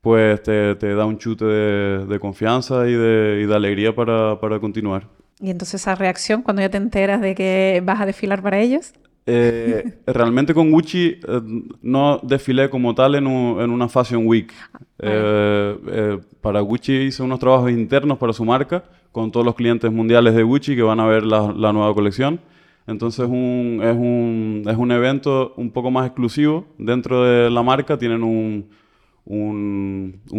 [0.01, 4.39] pues te, te da un chute de, de confianza y de, y de alegría para,
[4.39, 5.07] para, continuar.
[5.39, 8.93] ¿Y entonces esa reacción cuando ya te enteras de que vas a desfilar para ellos?
[9.25, 11.41] Eh, realmente con Gucci eh,
[11.81, 14.51] no desfilé como tal en, en una Fashion Week.
[14.73, 19.55] Ah, eh, eh, para Gucci hice unos trabajos internos para su marca con todos los
[19.55, 22.41] clientes mundiales de Gucci que van a ver la, la nueva colección.
[22.87, 27.97] Entonces un, es, un, es un evento un poco más exclusivo dentro de la marca.
[27.97, 28.69] Tienen un,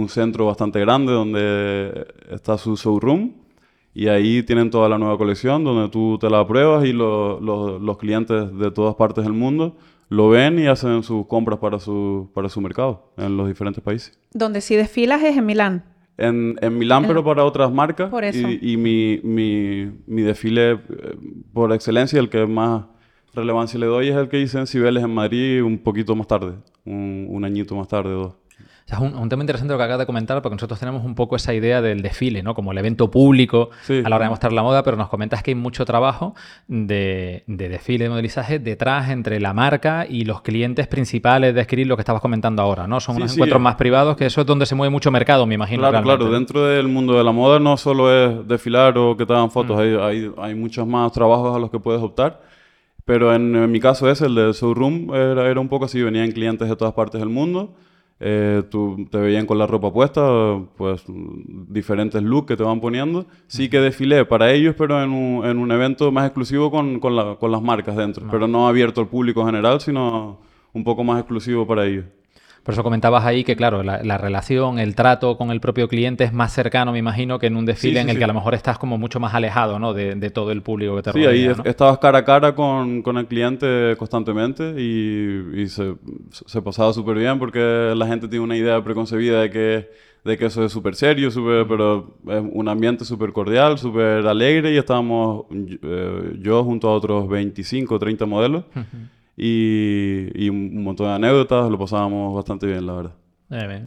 [0.08, 3.32] centro bastante grande donde está su showroom
[3.94, 7.96] y ahí tienen toda la nueva colección donde tú te la pruebas y lo, los
[7.98, 9.76] clientes de todas partes del mundo
[10.08, 14.18] lo ven y hacen sus compras para su, para su mercado en los diferentes países.
[14.32, 15.93] Donde sí desfilas es en Milán.
[16.16, 18.10] En, en Milán, pero para otras marcas.
[18.34, 20.78] Y, y mi, mi, mi, desfile, eh,
[21.52, 22.84] por excelencia, el que más
[23.34, 26.54] relevancia le doy es el que hice en Cibeles, en Madrid, un poquito más tarde.
[26.84, 28.34] Un, un añito más tarde, dos
[28.86, 31.54] es un, tema interesante lo que acabas de comentar, porque nosotros tenemos un poco esa
[31.54, 32.54] idea del desfile, ¿no?
[32.54, 35.52] Como el evento público a la hora de mostrar la moda, pero nos comentas que
[35.52, 36.34] hay mucho trabajo
[36.68, 41.96] de, desfile, de modelizaje detrás entre la marca y los clientes principales de escribir lo
[41.96, 43.00] que estabas comentando ahora, ¿no?
[43.00, 45.80] Son unos encuentros más privados, que eso es donde se mueve mucho mercado, me imagino.
[45.80, 46.30] Claro, claro.
[46.30, 49.78] Dentro del mundo de la moda no solo es desfilar o que te hagan fotos,
[49.78, 49.80] mm.
[49.80, 52.42] hay, hay, hay muchos más trabajos a los que puedes optar.
[53.06, 56.68] Pero en, mi caso es el de showroom, era, era un poco así, venían clientes
[56.68, 57.74] de todas partes del mundo
[58.20, 60.22] eh, tú te veían con la ropa puesta,
[60.76, 63.26] pues diferentes looks que te van poniendo.
[63.46, 67.16] Sí que desfilé para ellos, pero en un, en un evento más exclusivo con, con,
[67.16, 70.38] la, con las marcas dentro, pero no abierto al público general, sino
[70.72, 72.04] un poco más exclusivo para ellos.
[72.64, 76.32] Por eso comentabas ahí que, claro, la, relación, el trato con el propio cliente es
[76.32, 78.78] más cercano, me imagino, que en un desfile en el que a lo mejor estás
[78.78, 79.92] como mucho más alejado, ¿no?
[79.92, 81.30] De, de todo el público que te rodea.
[81.30, 85.94] Sí, ahí estabas cara a cara con, con el cliente constantemente y, y se,
[86.30, 89.90] se, pasaba súper bien porque la gente tiene una idea preconcebida de que,
[90.24, 94.72] de que eso es súper serio, super, pero es un ambiente súper cordial, súper alegre
[94.72, 98.64] y estábamos eh, yo junto a otros 25 o 30 modelos
[99.36, 103.14] y, un montón de anécdotas, lo pasábamos bastante bien, la verdad.
[103.50, 103.84] Eh,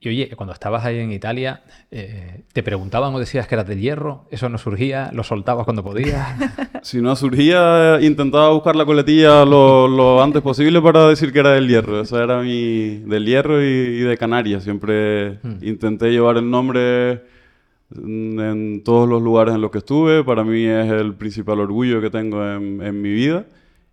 [0.00, 3.76] y oye, cuando estabas ahí en Italia, eh, ¿te preguntaban o decías que eras de
[3.76, 4.26] hierro?
[4.30, 5.10] ¿Eso no surgía?
[5.12, 6.24] ¿Lo soltabas cuando podías?
[6.82, 11.52] si no surgía, intentaba buscar la coletilla lo, lo, antes posible para decir que era
[11.52, 12.00] del hierro.
[12.00, 12.98] Eso era mi...
[12.98, 14.62] del hierro y, de Canarias.
[14.62, 15.58] Siempre hmm.
[15.62, 17.24] intenté llevar el nombre
[17.90, 20.22] en, todos los lugares en los que estuve.
[20.22, 23.46] Para mí es el principal orgullo que tengo en, en mi vida.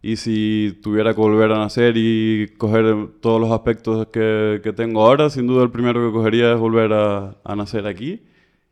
[0.03, 5.01] Y si tuviera que volver a nacer y coger todos los aspectos que, que tengo
[5.01, 8.21] ahora, sin duda el primero que cogería es volver a, nacer aquí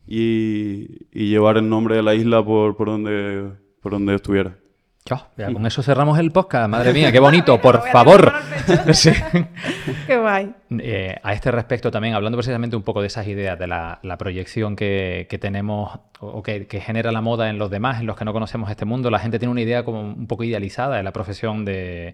[0.06, 3.50] y, y, llevar el nombre de la isla por, por, donde,
[3.82, 4.58] por donde estuviera.
[5.05, 6.69] Ya con eso cerramos el podcast.
[6.69, 8.31] Madre mía, qué bonito, por favor.
[10.07, 10.53] Qué guay.
[10.79, 14.75] Eh, a este respecto también, hablando precisamente un poco de esas ideas, de la, proyección
[14.75, 18.69] que, tenemos o que, genera la moda en los demás, en los que no conocemos
[18.69, 22.13] este mundo, la gente tiene una idea como un poco idealizada de la profesión de,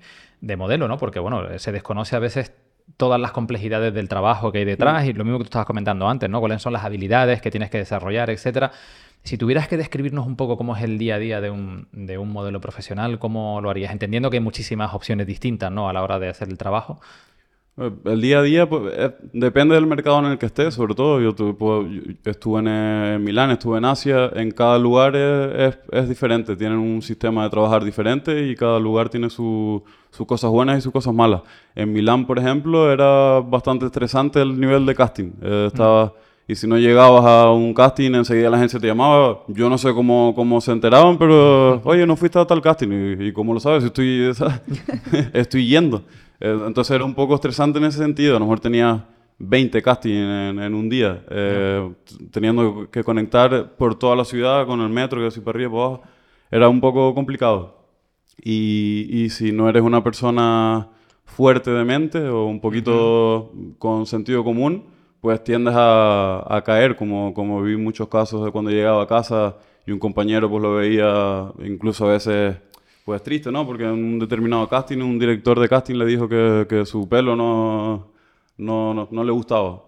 [0.58, 0.98] modelo, ¿no?
[0.98, 2.54] Porque, bueno, se desconoce a veces
[2.96, 6.08] todas las complejidades del trabajo que hay detrás y lo mismo que tú estabas comentando
[6.08, 6.40] antes, ¿no?
[6.40, 8.72] Cuáles son las habilidades que tienes que desarrollar, etcétera.
[9.24, 12.18] Si tuvieras que describirnos un poco cómo es el día a día de un, de
[12.18, 13.92] un modelo profesional, ¿cómo lo harías?
[13.92, 15.90] Entendiendo que hay muchísimas opciones distintas ¿no?
[15.90, 17.02] a la hora de hacer el trabajo.
[17.80, 18.94] Eh, el día a día pues,
[19.34, 21.22] depende del mercado en el que estés, sobre todo.
[21.22, 21.30] Yo,
[22.26, 24.32] estuve en, Milán, estuve en Asia.
[24.34, 26.56] En cada lugar es, es, diferente.
[26.56, 29.84] Tienen un sistema de trabajar diferente y cada lugar tiene sus
[30.26, 31.42] cosas buenas y sus cosas malas.
[31.76, 35.32] En Milán, por ejemplo, era bastante estresante el nivel de casting.
[35.42, 36.14] Eh, estaba.
[36.50, 39.40] Y si no llegabas a un casting, enseguida la agencia te llamaba.
[39.50, 43.18] Yo no sé cómo, cómo se enteraban, pero, oye, no fuiste a tal casting.
[43.20, 43.84] ¿Y, cómo lo sabes?
[43.84, 44.32] Estoy,
[45.34, 46.04] estoy yendo.
[46.40, 48.36] Eh, entonces era un poco estresante en ese sentido.
[48.36, 49.06] A lo mejor tenía
[49.40, 51.92] 20 castings en, un día, eh,
[52.32, 55.74] teniendo que conectar por toda la ciudad con el metro, que así para arriba y
[55.74, 56.04] para abajo.
[56.50, 57.78] Era un poco complicado.
[58.42, 60.90] Y, y si no eres una persona
[61.26, 64.86] fuerte de mente o un poquito con sentido común,
[65.22, 69.92] pues tiendes a, caer, como, como vi muchos casos de cuando llegaba a casa y
[69.92, 72.56] un compañero pues lo veía incluso a veces
[73.08, 73.66] pues triste, ¿no?
[73.66, 78.12] Porque en un determinado casting un director de casting le dijo que, su pelo no,
[78.58, 79.82] no, no, le gustaba.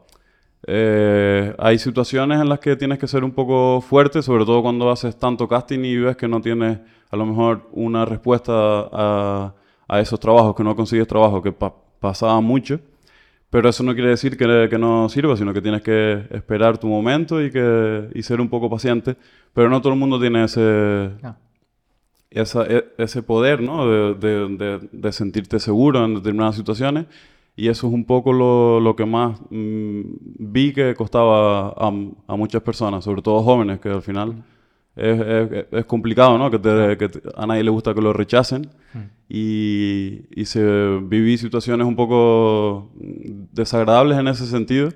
[0.66, 4.90] Eh, hay situaciones en las que tienes que ser un poco fuerte, sobre todo cuando
[4.90, 6.80] haces tanto casting y ves que no tienes
[7.12, 9.54] a lo mejor una respuesta a,
[9.90, 11.54] a esos trabajos, que no consigues trabajo, que
[12.00, 12.80] pasaba mucho.
[13.50, 16.88] Pero eso no quiere decir que, que, no sirva, sino que tienes que esperar tu
[16.88, 19.18] momento y, que, y ser un poco paciente.
[19.54, 21.12] Pero no todo el mundo tiene ese,
[22.32, 23.88] esa, e, ese poder ¿no?
[23.88, 27.06] de, de, de, sentirte seguro en determinadas situaciones.
[27.56, 30.02] Y eso es un poco lo, lo que más mm,
[30.40, 31.88] vi que costaba a,
[32.28, 34.44] a, muchas personas, sobre todo jóvenes, que al final
[34.96, 36.50] es, es, complicado, ¿no?
[36.50, 36.60] Que,
[36.98, 38.70] que, a nadie le gusta que lo rechacen.
[38.94, 39.10] Hmm.
[39.28, 44.90] Y, y, se viví situaciones un poco desagradables en ese sentido.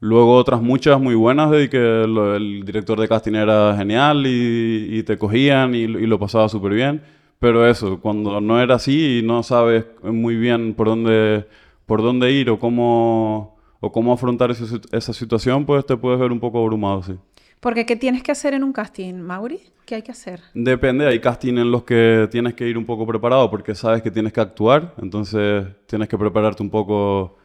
[0.00, 5.02] Luego otras muchas muy buenas de que el director de casting era genial y, y
[5.02, 7.02] te cogían y, y lo pasaba súper bien.
[7.38, 11.46] Pero eso, cuando no era así y no sabes muy bien por dónde,
[11.84, 16.32] por dónde ir o cómo, o cómo afrontar esa, esa situación, pues te puedes ver
[16.32, 17.14] un poco abrumado, sí.
[17.60, 19.60] Porque ¿qué tienes que hacer en un casting, Mauri?
[19.86, 20.40] ¿Qué hay que hacer?
[20.54, 24.10] Depende, hay casting en los que tienes que ir un poco preparado porque sabes que
[24.10, 27.36] tienes que actuar, entonces tienes que prepararte un poco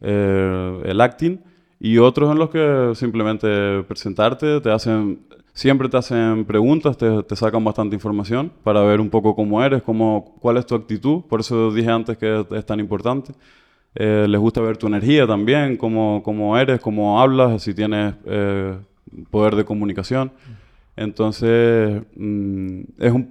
[0.00, 1.40] eh, el acting.
[1.78, 5.20] Y otros en los que simplemente presentarte, te hacen,
[5.52, 10.36] siempre te hacen preguntas, te, sacan bastante información para ver un poco cómo eres, cómo,
[10.40, 11.22] cuál es tu actitud.
[11.28, 13.32] Por eso dije antes que es tan importante.
[13.94, 18.76] Eh, les gusta ver tu energía también, cómo, cómo eres, cómo hablas, si tienes eh,
[19.30, 20.32] poder de comunicación.
[20.96, 23.28] Entonces, mm, es un,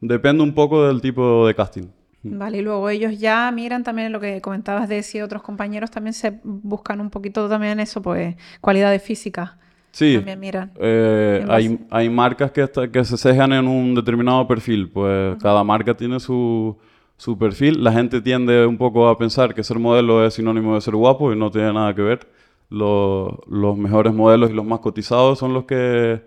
[0.00, 1.86] depende un poco del tipo de casting.
[2.24, 6.14] Vale, y luego ellos ya miran también lo que comentabas de si otros compañeros también
[6.14, 9.52] se buscan un poquito también eso, pues cualidades físicas.
[9.90, 10.72] Sí, también miran.
[10.80, 15.94] Eh, hay, hay, marcas que, que se cejan en un determinado perfil, pues cada marca
[15.94, 16.76] tiene su,
[17.16, 17.84] su perfil.
[17.84, 21.32] La gente tiende un poco a pensar que ser modelo es sinónimo de ser guapo
[21.32, 22.26] y no tiene nada que ver
[22.70, 26.22] los mejores modelos y los más cotizados son los que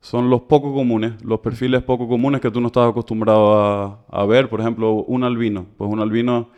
[0.00, 4.48] son los poco comunes, los perfiles poco comunes que tú no estás acostumbrado a, ver.
[4.48, 5.66] Por ejemplo, un albino.
[5.76, 6.50] Pues un albino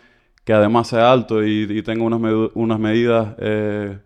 [0.44, 2.20] que además sea alto y, tenga unas,
[2.54, 3.98] unas medidas eh,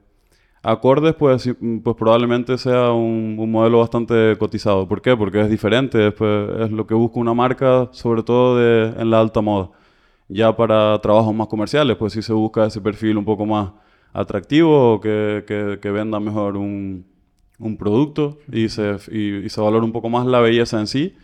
[0.65, 1.49] acordes, pues,
[1.83, 4.89] pues probablemente sea un, modelo bastante cotizado.
[4.89, 5.17] ¿Por qué?
[5.17, 9.71] Porque es diferente, es lo que busca una marca, sobre todo en la alta moda.
[10.29, 13.73] Ya para trabajos más comerciales, pues sí se busca ese perfil un poco más
[14.13, 15.45] atractivo o que,
[15.81, 17.05] que, venda mejor un,
[17.59, 21.17] un producto y se, y, se valora un poco más la belleza en sí,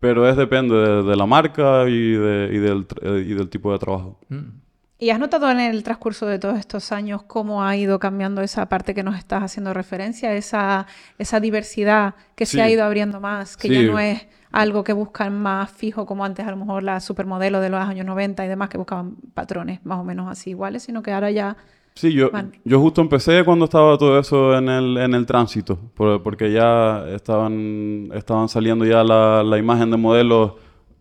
[0.00, 2.86] pero es depende de, la marca y, de, y, del,
[3.26, 4.18] y del tipo de trabajo.
[4.28, 4.68] Mm.
[5.00, 8.68] ¿Y has notado en el transcurso de todos estos años cómo ha ido cambiando esa
[8.68, 10.88] parte que nos estás haciendo referencia, esa,
[11.18, 15.40] esa diversidad que se ha ido abriendo más, que ya no es algo que buscan
[15.40, 18.70] más fijo como antes a lo mejor la supermodelo de los años 90 y demás
[18.70, 21.56] que buscaban patrones más o menos así iguales, sino que ahora ya
[21.94, 22.30] Sí, yo,
[22.64, 28.10] yo justo empecé cuando estaba todo eso en el, en el tránsito, porque ya estaban,
[28.14, 30.52] estaban saliendo ya la, la imagen de modelos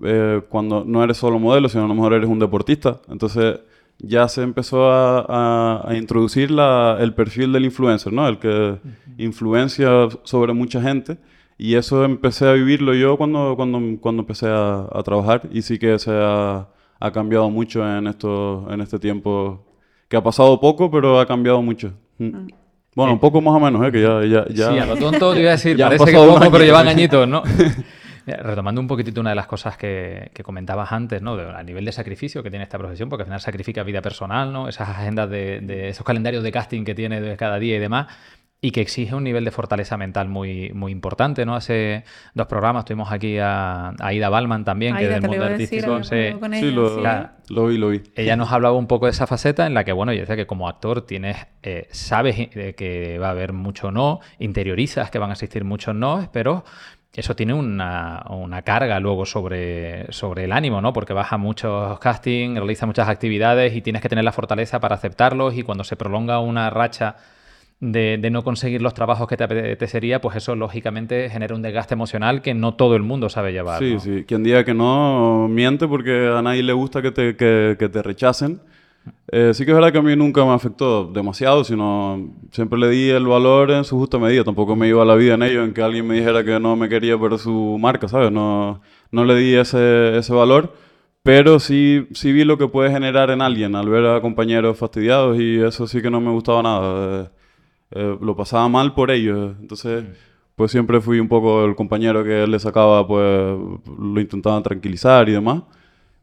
[0.04, 3.00] eh, cuando no eres solo modelo, sino a lo mejor eres un deportista.
[3.10, 3.60] Entonces
[4.00, 8.28] ya se empezó a, a, introducir la, el perfil del influencer, ¿no?
[8.28, 8.78] El que
[9.18, 11.18] influencia sobre mucha gente.
[11.58, 15.80] Y eso empecé a vivirlo yo cuando, cuando, cuando empecé a, a trabajar y sí
[15.80, 16.68] que se ha,
[17.00, 19.66] ha cambiado mucho en, esto, en este tiempo,
[20.08, 21.94] que ha pasado poco, pero ha cambiado mucho.
[22.18, 22.48] Mm.
[22.96, 23.92] Bueno, un poco más o menos, ¿eh?
[23.92, 24.72] que ya, ya, ya...
[24.72, 27.24] Sí, a lo tonto te iba a decir, parece que pasado poco, pero llevan añitos.
[27.24, 27.44] añitos, ¿no?
[28.26, 31.38] Mira, Retomando un poquitito una de las cosas que, que comentabas antes, ¿no?
[31.38, 34.52] De- a nivel de sacrificio que tiene esta profesión, porque al final sacrifica vida personal,
[34.52, 34.68] ¿no?
[34.68, 38.08] Esas agendas de, de esos calendarios de casting que tiene de cada día y demás,
[38.60, 41.56] y que exige un nivel de fortaleza mental muy, muy importante, ¿no?
[41.56, 45.86] Hace dos programas tuvimos aquí a, a Ida Balman también, que Aida, del mundo decir,
[45.86, 46.04] artístico.
[46.04, 47.54] se- Sí, ella, lo, sí.
[47.54, 48.02] Lo vi, lo vi.
[48.16, 50.48] ella nos hablaba un poco de esa faceta en la que, bueno, yo decía que
[50.48, 55.34] como actor tienes, eh, sabes que va a haber mucho no, interiorizas que van a
[55.34, 56.66] existir muchos no, pero
[57.14, 60.94] eso tiene una, una carga luego sobre, sobre el ánimo, ¿no?
[60.94, 64.96] Porque vas a muchos castings, realizas muchas actividades y tienes que tener la fortaleza para
[64.96, 67.16] aceptarlos y cuando se prolonga una racha
[67.80, 71.94] de, de no conseguir los trabajos que te apetecería, pues eso lógicamente genera un desgaste
[71.94, 73.80] emocional que no todo el mundo sabe llevar.
[73.80, 74.00] Sí, ¿no?
[74.00, 74.26] sí.
[74.28, 78.02] Quien diga que no, miente porque a nadie le gusta que te, que, que te
[78.02, 78.62] rechacen.
[79.32, 82.90] Eh, sí que es verdad que a mí nunca me afectó demasiado, sino siempre le
[82.90, 84.44] di el valor en su justa medida.
[84.44, 86.90] Tampoco me iba la vida en ello, en que alguien me dijera que no me
[86.90, 88.32] quería por su marca, ¿sabes?
[88.32, 90.74] No, no le di ese, ese valor,
[91.24, 95.40] pero sí, sí vi lo que puede generar en alguien al ver a compañeros fastidiados
[95.40, 97.32] y eso sí que no me gustaba nada.
[97.92, 99.56] Eh, lo pasaba mal por ellos.
[99.62, 100.04] Entonces,
[100.56, 103.24] pues siempre fui un poco el compañero que le sacaba, pues
[104.00, 105.64] lo intentaban tranquilizar y demás.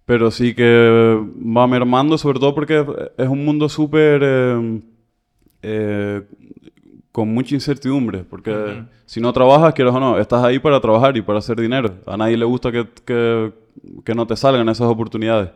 [0.07, 1.19] Pero sí que
[1.57, 2.85] va mermando, sobre todo porque
[3.17, 4.81] es un mundo súper eh,
[5.63, 6.23] eh,
[7.13, 8.25] con mucha incertidumbre.
[8.25, 8.53] Porque
[9.07, 11.95] si no trabajas, quieres o no, estás ahí para trabajar y para hacer dinero.
[12.07, 13.53] A nadie le gusta que, que-
[14.05, 15.51] que no te salgan esas oportunidades.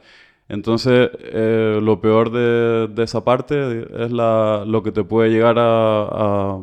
[0.48, 5.58] Entonces, eh, lo peor de, de esa parte es la, lo que te puede llegar
[5.58, 6.60] a, a-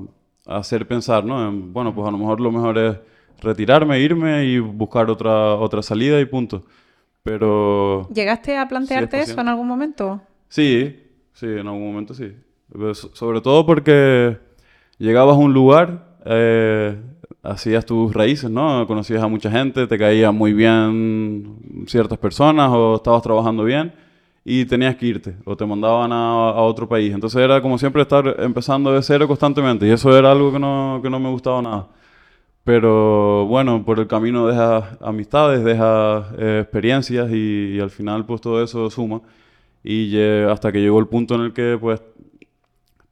[0.48, 1.48] a hacer pensar, ¿no?
[1.48, 2.98] En, bueno, pues a lo mejor lo mejor es
[3.42, 6.64] retirarme, irme y buscar otra, otra salida y punto.
[7.24, 9.42] Pero ¿Llegaste a plantearte eso 100%.
[9.42, 10.22] en algún momento?
[10.48, 11.00] sí,
[11.34, 12.34] sí, en algún momento sí.
[12.94, 14.38] So- Sobre todo porque
[14.98, 16.98] llegabas a un lugar, eh,
[17.46, 18.86] hacías tus raíces, ¿no?
[18.88, 23.94] Conocías a mucha gente, te caían muy bien ciertas personas o estabas trabajando bien
[24.44, 27.14] y tenías que irte o te mandaban a, a otro país.
[27.14, 31.00] Entonces era como siempre estar empezando de cero constantemente y eso era algo que no,
[31.02, 31.88] que no me gustaba nada.
[32.64, 38.42] Pero bueno, por el camino dejas amistades, dejas eh, experiencias y, y al final pues
[38.42, 39.22] todo eso suma.
[39.84, 42.02] Y hasta que llegó el punto en el que pues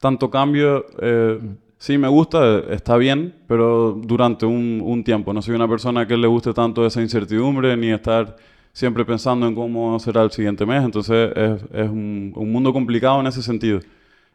[0.04, 1.40] tanto cambio, eh,
[1.84, 5.34] sí me gusta, está bien, pero durante un, tiempo.
[5.34, 8.38] No soy una persona que le guste tanto esa incertidumbre ni estar
[8.72, 10.82] siempre pensando en cómo será el siguiente mes.
[10.82, 13.82] Entonces es, un, un mundo complicado en ese sentido.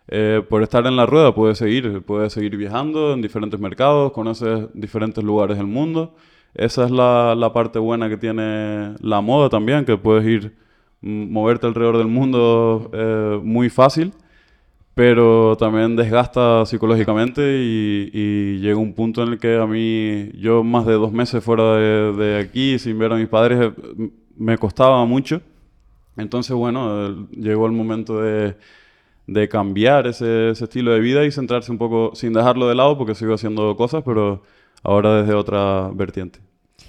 [0.09, 4.69] Eh, por estar en la rueda puedes seguir, puedes seguir viajando en diferentes mercados, conoces
[4.75, 6.15] diferentes lugares del mundo.
[6.53, 10.55] Esa es la, la parte buena que tiene la moda también, que puedes ir,
[11.01, 14.13] mm, moverte alrededor del mundo eh, muy fácil
[14.99, 20.65] pero también desgasta psicológicamente y, y llega un punto en el que a mí, yo
[20.65, 23.75] más de dos meses fuera de, de aquí, sin ver a mis padres,
[24.37, 25.41] me costaba mucho.
[26.17, 28.57] Entonces, bueno, llegó el momento de,
[29.29, 32.99] de cambiar ese, ese estilo de vida y centrarse un poco, sin dejarlo de lado,
[32.99, 34.43] porque sigo haciendo cosas, pero
[34.83, 36.41] ahora desde otra vertiente.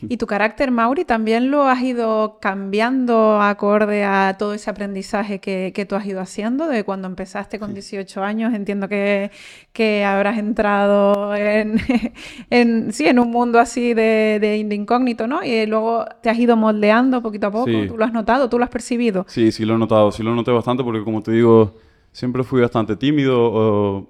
[0.01, 5.71] ¿Y tu carácter, Mauri, también lo has ido cambiando acorde a todo ese aprendizaje que,
[5.73, 6.67] que tú has ido haciendo?
[6.67, 9.31] De cuando empezaste con 18 años, entiendo que,
[9.73, 11.79] que habrás entrado en,
[12.49, 15.43] en, sí, en un mundo así de, de, incógnito, ¿no?
[15.43, 17.65] Y luego te has ido moldeando poquito a poco.
[17.65, 17.87] Sí.
[17.87, 18.49] ¿Tú lo has notado?
[18.49, 19.25] ¿Tú lo has percibido?
[19.27, 21.75] Sí, sí lo he notado, sí lo noté bastante porque como te digo,
[22.11, 24.07] siempre fui bastante tímido o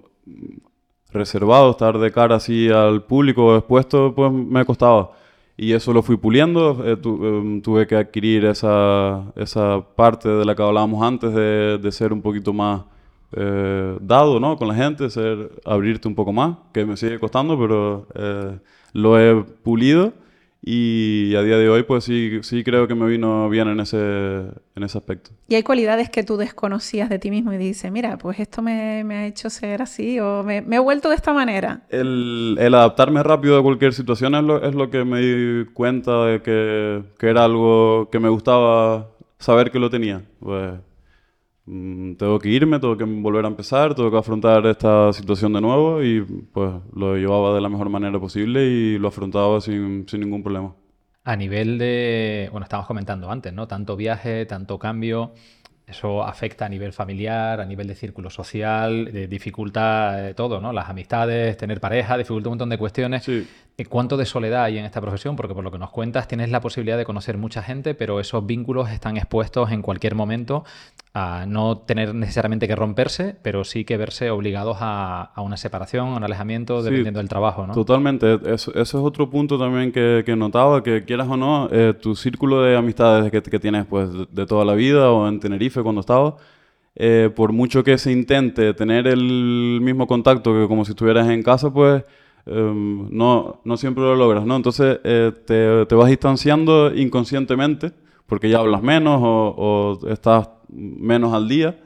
[1.11, 5.11] reservado, estar de cara así al público expuesto, pues me costaba.
[5.61, 10.55] Y eso lo fui puliendo, eh, em, tuve que adquirir esa, esa parte de la
[10.55, 12.83] que hablábamos antes de, de ser un poquito más
[13.33, 14.55] eh, dado, ¿no?
[14.55, 18.57] Con la gente, ser, abrirte un poco más, que me sigue costando, pero eh,
[18.93, 20.13] lo he pulido
[20.61, 23.97] y a día de hoy pues sí, sí creo que me vino bien en ese,
[23.97, 25.31] en ese aspecto.
[25.47, 29.03] Y hay cualidades que tú desconocías de ti mismo y dices, mira, pues esto me,
[29.03, 31.83] me ha hecho ser así o me, me he vuelto de esta manera.
[31.89, 36.25] El, el adaptarme rápido a cualquier situación es lo, es lo que me di cuenta
[36.25, 40.23] de que, que era algo que me gustaba saber que lo tenía.
[40.39, 40.73] Pues,
[42.17, 46.03] tengo que irme, tengo que volver a empezar, tengo que afrontar esta situación de nuevo
[46.03, 50.41] y pues lo llevaba de la mejor manera posible y lo afrontaba sin, sin ningún
[50.41, 50.73] problema.
[51.23, 53.67] A nivel de, bueno, estábamos comentando antes, ¿no?
[53.67, 55.33] Tanto viaje, tanto cambio,
[55.85, 60.73] eso afecta a nivel familiar, a nivel de círculo social, dificulta eh, todo, ¿no?
[60.73, 63.23] Las amistades, tener pareja, dificulta un montón de cuestiones.
[63.23, 63.47] Sí.
[63.85, 65.35] ¿Cuánto de soledad hay en esta profesión?
[65.35, 68.45] Porque por lo que nos cuentas tienes la posibilidad de conocer mucha gente, pero esos
[68.45, 70.63] vínculos están expuestos en cualquier momento
[71.13, 76.17] a no tener necesariamente que romperse, pero sí que verse obligados a, una separación, a
[76.17, 77.73] un alejamiento, dependiendo del trabajo, ¿no?
[77.73, 78.39] Totalmente.
[78.45, 82.77] Eso, es otro punto también que, notaba, que quieras o no, eh, tu círculo de
[82.77, 86.37] amistades que, que tienes pues, de, toda la vida o en Tenerife cuando estaba,
[86.95, 91.41] eh, por mucho que se intente tener el mismo contacto que como si estuvieras en
[91.41, 92.03] casa, pues
[92.51, 94.55] Em, no, no siempre lo logras, ¿no?
[94.55, 97.91] Entonces eh, te, te, vas distanciando inconscientemente
[98.25, 101.79] porque ya hablas menos o, estás menos al día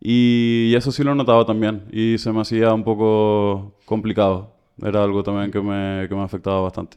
[0.00, 4.54] y, eso sí lo he notado también y se me hacía un poco complicado.
[4.80, 6.96] Era algo también que me, que me afectaba bastante.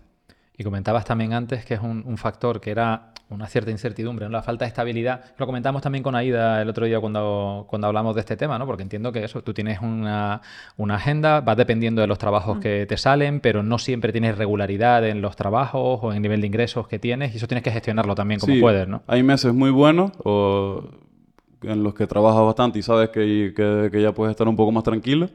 [0.55, 4.31] Y comentabas también antes que es un, un factor que era una cierta incertidumbre, ¿no?
[4.31, 5.21] la falta de estabilidad.
[5.37, 8.65] Lo comentamos también con Aida el otro día cuando, cuando hablamos de este tema, ¿no?
[8.65, 10.41] porque entiendo que eso, tú tienes una,
[10.89, 12.59] agenda, vas dependiendo de los trabajos mm.
[12.61, 16.41] que te salen, pero no siempre tienes regularidad en los trabajos o en el nivel
[16.41, 18.87] de ingresos que tienes y eso tienes que gestionarlo también como puedes.
[18.87, 19.03] ¿no?
[19.07, 20.83] Hay meses muy buenos o
[21.63, 23.53] en los que trabajas bastante y sabes que,
[23.91, 25.29] que ya puedes estar un poco más tranquilo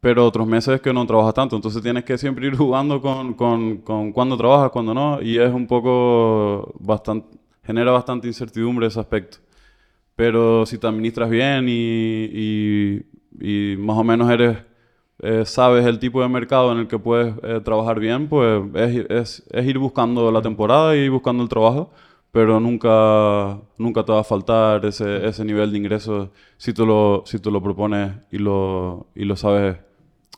[0.00, 1.56] pero otros meses que no trabajas tanto.
[1.56, 5.52] Entonces tienes que siempre ir jugando con, con, con cuándo trabajas, cuándo no, y es
[5.52, 9.38] un poco bastante, genera bastante incertidumbre ese aspecto.
[10.16, 13.04] Pero si te administras bien y,
[13.40, 14.58] y, más o menos eres,
[15.20, 19.06] eh, sabes el tipo de mercado en el que puedes eh, trabajar bien, pues es,
[19.10, 21.90] es, es, ir buscando la temporada y ir buscando el trabajo,
[22.32, 26.28] pero nunca, nunca te va a faltar ese, ese nivel de ingresos
[26.58, 29.78] si tú lo, si tú lo propones y lo, y lo sabes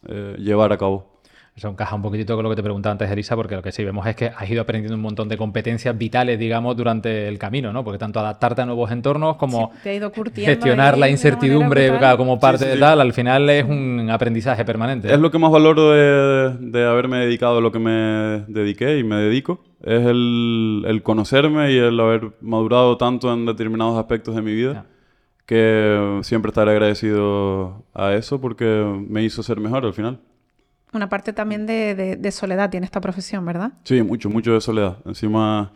[0.08, 1.12] eh, llevar a cabo.
[1.54, 3.84] Eso encaja un poquitito con lo que te preguntaba antes, Elisa, porque lo que sí
[3.84, 7.74] vemos es que has ido aprendiendo un montón de competencias vitales, digamos, durante el camino,
[7.74, 7.84] ¿no?
[7.84, 9.70] Porque tanto adaptarte a nuevos entornos como
[10.34, 15.12] gestionar la incertidumbre como parte de tal, al final es un aprendizaje permanente.
[15.12, 19.04] Es lo que más valoro de, de, haberme dedicado a lo que me dediqué y
[19.04, 19.62] me dedico.
[19.82, 24.86] Es el, el, conocerme y el haber madurado tanto en determinados aspectos de mi vida.
[25.52, 28.64] Que siempre estaré agradecido a eso porque
[29.06, 30.18] me hizo ser mejor al final.
[30.94, 33.74] Una parte también de, soledad tiene esta profesión, ¿verdad?
[33.84, 34.96] Sí, mucho, mucho de soledad.
[35.04, 35.70] Encima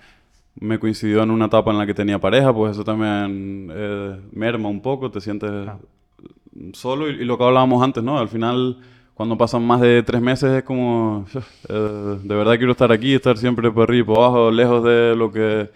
[0.59, 4.71] me coincidió en una etapa en la que tenía pareja, pues eso también eh, merma
[4.71, 5.69] un poco, te sientes
[6.73, 8.19] solo y, lo que hablábamos antes, ¿no?
[8.19, 8.79] Al final,
[9.17, 11.25] cuando pasan más de tres meses es como,
[11.69, 15.17] eh, de verdad quiero estar aquí, estar siempre por arriba y por abajo, lejos de
[15.17, 15.71] lo que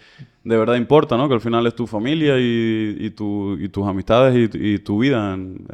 [0.44, 1.26] de verdad importa, ¿no?
[1.26, 5.66] Que al final es tu familia y, tu, y tus amistades y, tu vida, en,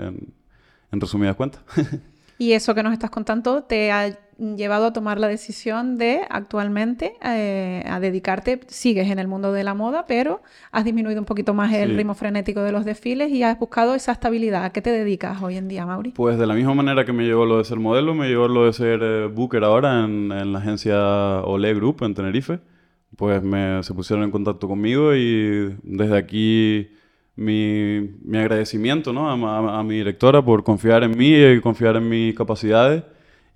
[0.93, 1.63] en resumidas cuentas.
[2.39, 7.15] Y eso que nos estás contando te ha llevado a tomar la decisión de actualmente
[7.25, 11.55] eh, a dedicarte, sigues en el mundo de la moda, pero has disminuido un poquito
[11.55, 14.65] más el ritmo frenético de los desfiles y has buscado esa estabilidad.
[14.65, 16.11] ¿A qué te dedicas hoy en día, Mauri?
[16.11, 18.67] Pues de la misma manera que me llevó lo de ser modelo, me llevó lo
[18.67, 20.97] de ser eh, booker ahora en, en, la agencia
[21.45, 22.61] Olé Group en Tenerife.
[23.17, 26.91] Pues me, se pusieron en contacto conmigo y desde aquí
[27.37, 29.31] mi, mi agradecimiento ¿no?
[29.31, 33.05] a, mi directora por confiar en mí y confiar en mis capacidades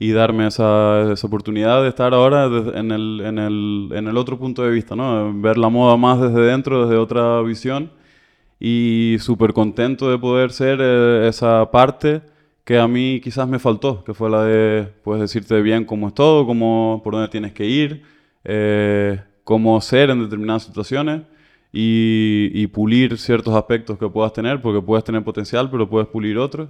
[0.00, 4.38] y darme esa, esa oportunidad de estar ahora en el, en, el, en el otro
[4.38, 5.32] punto de vista, ¿no?
[5.40, 7.92] ver la moda más desde dentro, desde otra visión
[8.58, 12.22] y súper contento de poder ser eh, esa parte
[12.64, 16.14] que a mí quizás me faltó, que fue la de pues, decirte bien cómo es
[16.14, 18.02] todo, cómo, por dónde tienes que ir,
[18.44, 21.22] eh, cómo ser en determinadas situaciones
[21.72, 26.68] y, pulir ciertos aspectos que puedas tener, porque puedes tener potencial, pero puedes pulir otros.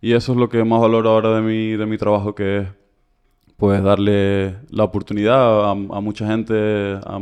[0.00, 2.68] Y eso es lo que más valoro ahora de mi, de mi trabajo, que es
[3.58, 6.54] pues darle la oportunidad a, mucha gente,
[7.04, 7.18] a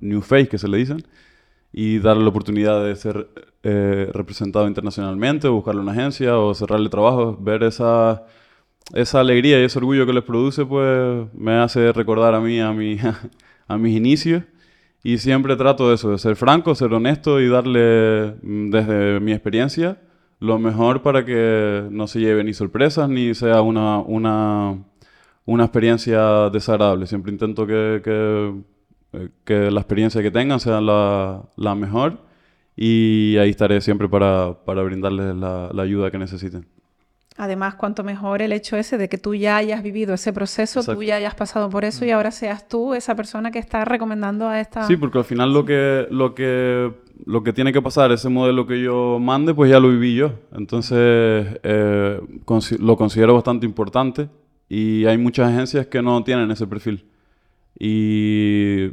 [0.00, 1.02] New Face que se le dicen,
[1.72, 3.28] y darle la oportunidad de ser
[3.62, 8.26] eh, representado internacionalmente, o buscarle una agencia, o cerrarle trabajo, ver esa,
[8.92, 12.72] esa alegría y ese orgullo que les produce, pues me hace recordar a mí, a,
[12.72, 12.98] mi,
[13.68, 14.42] a mis inicios.
[15.02, 19.32] Y siempre trato de eso, de ser franco, ser honesto y darle, mm, desde mi
[19.32, 19.98] experiencia,
[20.40, 24.78] lo mejor para que no se lleve ni sorpresas ni sea una, una,
[25.44, 27.06] una experiencia desagradable.
[27.06, 28.54] Siempre intento que, que,
[29.12, 32.18] eh, que, la experiencia que tengan sea la, la mejor
[32.74, 36.66] y ahí estaré siempre para, para brindarles la, la ayuda que necesiten.
[37.36, 41.02] Además, cuanto mejor el hecho ese de que tú ya hayas vivido ese proceso, tú
[41.02, 44.60] ya hayas pasado por eso y ahora seas tú esa persona que está recomendando a
[44.60, 44.86] esta...
[44.86, 46.92] Sí, porque al final lo que, lo que,
[47.26, 50.32] lo que tiene que pasar, ese modelo que yo mande, pues ya lo viví yo.
[50.52, 50.98] Entonces,
[51.62, 52.20] eh,
[52.78, 54.28] lo considero bastante importante
[54.68, 57.04] y hay muchas agencias que no tienen ese perfil.
[57.78, 58.92] Y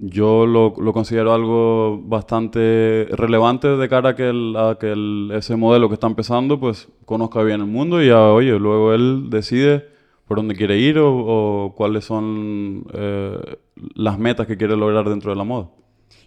[0.00, 4.92] yo lo, lo, considero algo bastante relevante de cara a que, el, a que
[5.36, 9.86] ese modelo que está empezando pues conozca bien el mundo y oye, luego él decide
[10.26, 13.56] por dónde quiere ir o, cuáles son eh,
[13.94, 15.68] las metas que quiere lograr dentro de la moda.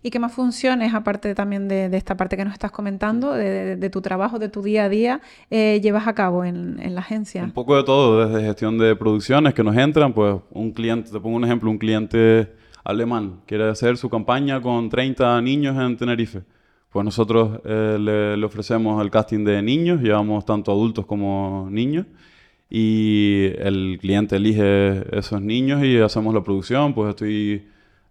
[0.03, 4.01] ¿Y qué más funciones, aparte también de, esta parte que nos estás comentando, de, tu
[4.01, 7.43] trabajo, de tu día a día, eh, llevas a cabo en, la agencia?
[7.43, 11.19] Un poco de todo, desde gestión de producciones que nos entran, pues un cliente, te
[11.19, 12.51] pongo un ejemplo, un cliente
[12.83, 16.43] alemán quiere hacer su campaña con 30 niños en Tenerife.
[16.89, 22.05] Pues nosotros eh, le, le, ofrecemos el casting de niños, llevamos tanto adultos como niños,
[22.69, 27.67] y el cliente elige esos niños y hacemos la producción, pues estoy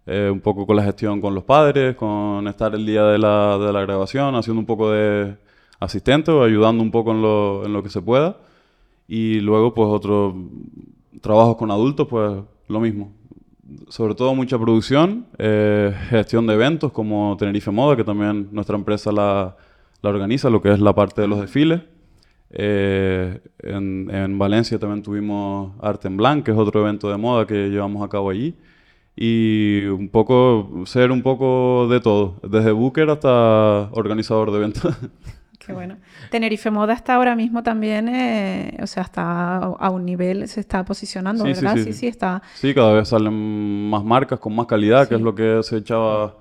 [0.09, 3.57] eh, un poco con la gestión con los padres, con estar el día de la,
[3.57, 5.35] de la grabación, haciendo un poco de
[5.81, 8.37] asistente o ayudando un poco en lo, en lo que se pueda.
[9.09, 10.33] Y luego, pues, otros
[11.19, 13.11] trabajos con adultos, pues, lo mismo.
[13.89, 19.11] Sobre todo mucha producción, eh, gestión de eventos como Tenerife Moda, que también nuestra empresa
[19.11, 19.57] la,
[20.01, 21.81] la organiza, lo que es la parte de los desfiles.
[22.49, 27.45] Eh, en, en, Valencia también tuvimos Arte en Blanc, que es otro evento de moda
[27.45, 28.55] que llevamos a cabo allí
[29.19, 34.95] y un poco ser un poco de todo, desde booker hasta organizador de eventos.
[35.59, 35.97] Qué bueno.
[36.29, 40.85] Tenerife Moda está ahora mismo también, eh, o sea, está a un nivel, se está
[40.85, 41.75] posicionando, ¿verdad?
[41.77, 42.41] Sí sí, está.
[42.53, 46.35] Sí, cada vez salen más marcas con más calidad, que es lo que se echaba,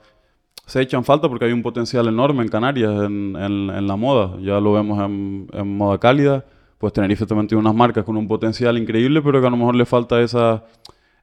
[0.66, 4.38] se echan falta porque hay un potencial enorme en Canarias en, en, la moda.
[4.40, 6.44] Ya lo vemos en, en moda cálida.
[6.78, 9.74] Pues Tenerife también tiene unas marcas con un potencial increíble, pero que a lo mejor
[9.74, 10.62] le falta esa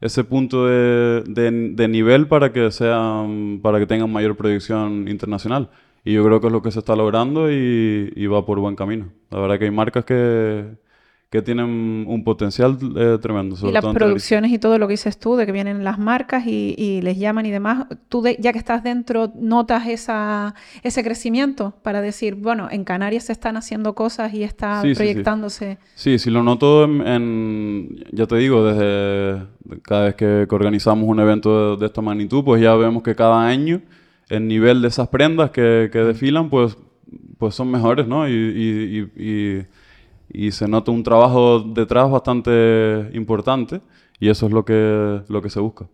[0.03, 5.69] ese punto de, de, nivel para que sean, para que tengan mayor proyección internacional.
[6.03, 8.75] Y yo creo que es lo que se está logrando y, y va por buen
[8.75, 9.07] camino.
[9.31, 10.65] La verdad que hay marcas que,
[11.33, 13.55] que tienen un potencial eh, tremendo.
[13.67, 17.01] y las producciones y todo lo que dices tú, de que vienen las marcas y,
[17.01, 20.53] les llaman y demás, tú ya que estás dentro, notas esa,
[20.83, 25.79] ese crecimiento para decir, bueno, en Canarias se están haciendo cosas y está proyectándose.
[25.95, 26.29] Sí, sí.
[26.29, 29.47] lo noto en, ya te digo, desde
[29.81, 33.81] cada vez que, organizamos un evento de, esta magnitud, pues ya vemos que cada año
[34.29, 36.77] el nivel de esas prendas que, que desfilan, pues,
[37.39, 38.29] pues son mejores, ¿no?
[38.29, 39.82] y y
[40.51, 43.81] se nota un trabajo detrás bastante importante
[44.19, 45.87] y eso es lo que, lo que se busca.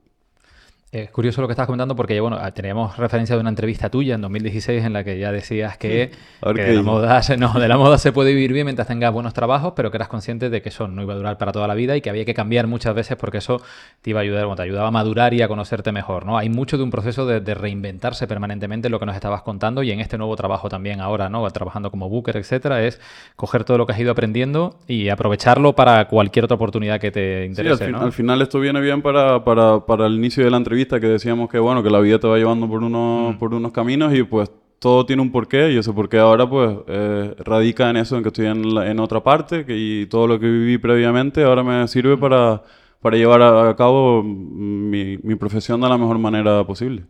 [0.91, 4.21] Es curioso lo que estás comentando porque bueno, teníamos referencia de una entrevista tuya en
[4.21, 6.09] 2016 en la que ya decías que,
[6.41, 9.73] de, la moda, no, de la moda se puede vivir bien mientras tengas buenos trabajos,
[9.75, 11.95] pero que eras consciente de que eso no iba a durar para toda la vida
[11.95, 13.61] y que había que cambiar muchas veces porque eso
[14.01, 16.25] te iba a ayudar, te ayudaba a madurar y a conocerte mejor.
[16.25, 16.39] ¿no?
[16.39, 19.99] Hay mucho de un proceso de, reinventarse permanentemente lo que nos estabas contando y en
[19.99, 21.47] este nuevo trabajo también ahora, ¿no?
[21.51, 22.99] trabajando como booker, etcétera, es
[23.35, 27.45] coger todo lo que has ido aprendiendo y aprovecharlo para cualquier otra oportunidad que te
[27.45, 27.85] interese.
[27.85, 31.07] al, al final esto viene bien para, para, para el inicio de la entrevista que
[31.07, 33.37] decíamos que bueno, que la vida te va llevando por unos, mm.
[33.39, 37.35] por unos caminos y pues todo tiene un porqué y ese porqué ahora pues eh,
[37.39, 40.47] radica en eso, en que estoy en, en otra parte que, y todo lo que
[40.47, 42.19] viví previamente ahora me sirve mm.
[42.19, 42.63] para,
[43.01, 47.03] para llevar a, cabo mi, mi, profesión de la mejor manera posible.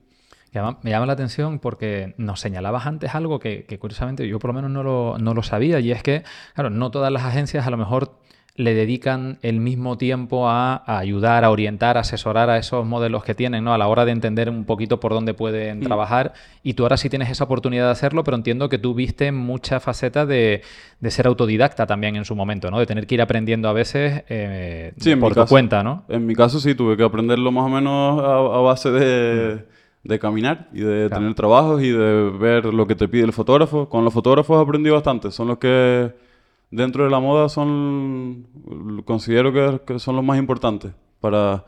[0.81, 4.55] Me llama la atención porque nos señalabas antes algo que, que curiosamente yo por lo
[4.55, 6.23] menos no lo, no lo sabía y es que,
[6.55, 8.19] claro, no todas las agencias a lo mejor
[8.59, 13.33] le dedican el mismo tiempo a, ayudar, a orientar, a asesorar a esos modelos que
[13.33, 13.73] tienen, ¿no?
[13.73, 15.83] A la hora de entender un poquito por dónde pueden mm.
[15.83, 16.33] trabajar.
[16.61, 19.79] Y tú ahora sí tienes esa oportunidad de hacerlo, pero entiendo que tú viste mucha
[19.79, 20.61] faceta de,
[21.07, 22.79] ser autodidacta también en su momento, ¿no?
[22.79, 24.91] De tener que ir aprendiendo a veces eh,
[25.21, 26.03] por tu cuenta, ¿no?
[26.09, 30.81] En mi caso sí, tuve que aprenderlo más o menos a, base de, caminar y
[30.81, 33.87] de tener trabajos y de ver lo que te pide el fotógrafo.
[33.87, 36.11] Con los fotógrafos aprendí bastante, son los que
[36.71, 38.47] dentro de la moda son,
[39.05, 39.53] considero
[39.85, 41.65] que, son los más importantes, para,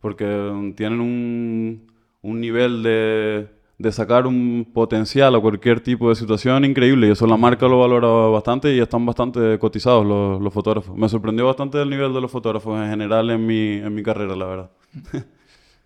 [0.00, 6.64] porque tienen un, un nivel de, de, sacar un potencial a cualquier tipo de situación
[6.64, 10.96] increíble y eso la marca lo valora bastante y están bastante cotizados los, los fotógrafos.
[10.96, 14.36] Me sorprendió bastante el nivel de los fotógrafos en general en mi, en mi carrera,
[14.36, 14.70] la verdad.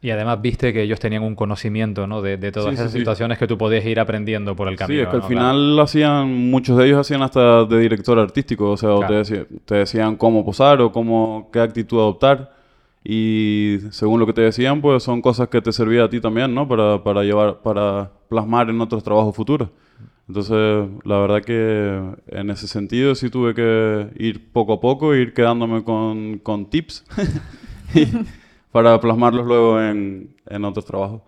[0.03, 2.21] Y además viste que ellos tenían un conocimiento ¿no?
[2.21, 5.01] de, todas esas situaciones que tú podías ir aprendiendo por el camino.
[5.01, 8.77] Sí, es que al final hacían, muchos de ellos hacían hasta de director artístico, o
[8.77, 8.91] sea,
[9.65, 12.55] te, decían, cómo posar o cómo, qué actitud adoptar.
[13.03, 16.55] Y según lo que te decían, pues son cosas que te servían a ti también,
[16.55, 16.69] ¿no?
[16.69, 19.71] Para, para llevar, para plasmar en otros trabajos futuros.
[20.29, 25.33] Entonces, la verdad que en ese sentido sí tuve que ir poco a poco, ir
[25.33, 27.05] quedándome con, con tips.
[28.77, 31.23] para plasmarlos luego en, en otros trabajos.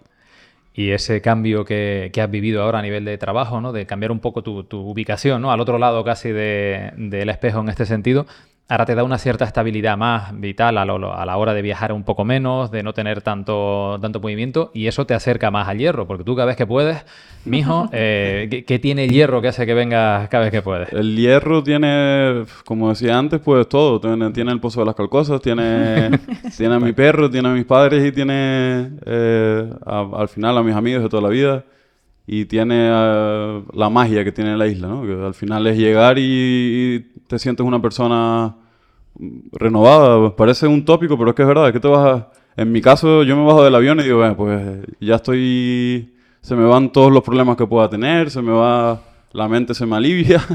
[0.75, 3.73] Y ese cambio que, que, has vivido ahora a nivel de trabajo, ¿no?
[3.73, 5.51] de cambiar un poco tu, tu ubicación, ¿no?
[5.51, 8.27] al otro lado casi del de, espejo en este sentido,
[8.69, 11.93] ahora te da una cierta estabilidad más vital a, lo- a la hora de viajar
[11.93, 15.79] un poco menos, de no tener tanto, tanto movimiento, y eso te acerca más al
[15.79, 17.05] hierro, porque tú cada vez que puedes,
[17.47, 20.93] mijo, eh, ¿qué, qué tiene el hierro que hace que vengas cada vez que puedes?
[20.93, 24.01] El hierro tiene, como decía antes, pues todo.
[24.01, 26.11] Tiene, tiene el pozo de las calcosas, tiene,
[26.57, 30.63] tiene a mi perro, tiene a mis padres y tiene eh, a- al final a
[30.63, 31.65] mis amigos de toda la vida.
[32.31, 35.03] Y tiene eh, la magia que tiene la isla, ¿no?
[35.03, 38.55] Que al final es llegar y, y te sientes una persona
[39.53, 40.37] renovada.
[40.37, 41.73] Parece un tópico, pero es que es verdad.
[41.73, 44.37] que te vas a- En mi caso, yo me bajo del avión y digo, bueno,
[44.37, 44.61] pues
[45.01, 46.13] ya estoy...
[46.41, 49.01] Se me van todos los problemas que pueda tener, se me va...
[49.33, 50.41] La mente se me alivia.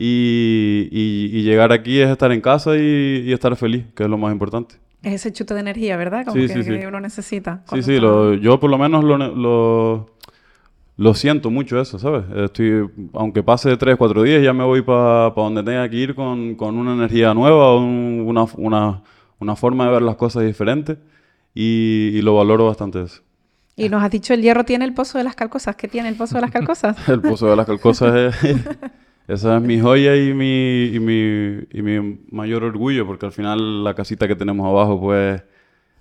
[0.00, 4.16] Y, y- y llegar aquí es estar en casa y, estar feliz, que es lo
[4.16, 4.76] más importante.
[5.02, 6.24] Es ese chute de energía, ¿verdad?
[6.24, 6.70] Como Sí, que, sí, sí.
[6.78, 7.64] que uno necesita.
[7.72, 10.10] Sí, sí, lo- yo por lo menos lo, lo,
[10.98, 12.24] lo siento mucho eso, ¿sabes?
[12.36, 16.56] Estoy, aunque pase tres, cuatro días, ya me voy para donde tenga que ir con,
[16.56, 19.02] con una energía nueva, un- una, una,
[19.38, 20.98] una forma de ver las cosas diferente
[21.54, 23.22] y, y lo valoro bastante eso.
[23.76, 25.76] Y nos has dicho, el hierro tiene el pozo de las calcosas.
[25.76, 26.96] ¿Qué tiene el pozo de las calcosas?
[27.08, 28.66] El pozo de las calcosas es...
[29.28, 33.84] Esa es mi joya y mi, y, mi, y mi mayor orgullo, porque al final
[33.84, 35.42] la casita que tenemos abajo, pues,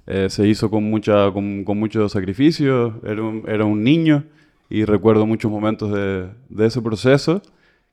[0.07, 3.01] eh, se hizo con, mucha, con, con mucho sacrificio.
[3.05, 4.23] Era un, era un niño
[4.69, 7.41] y recuerdo muchos momentos de, de ese proceso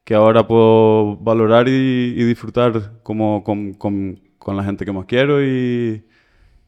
[0.05, 5.07] que ahora puedo valorar y, y disfrutar como, con, con- con la gente que más
[5.07, 6.05] quiero y,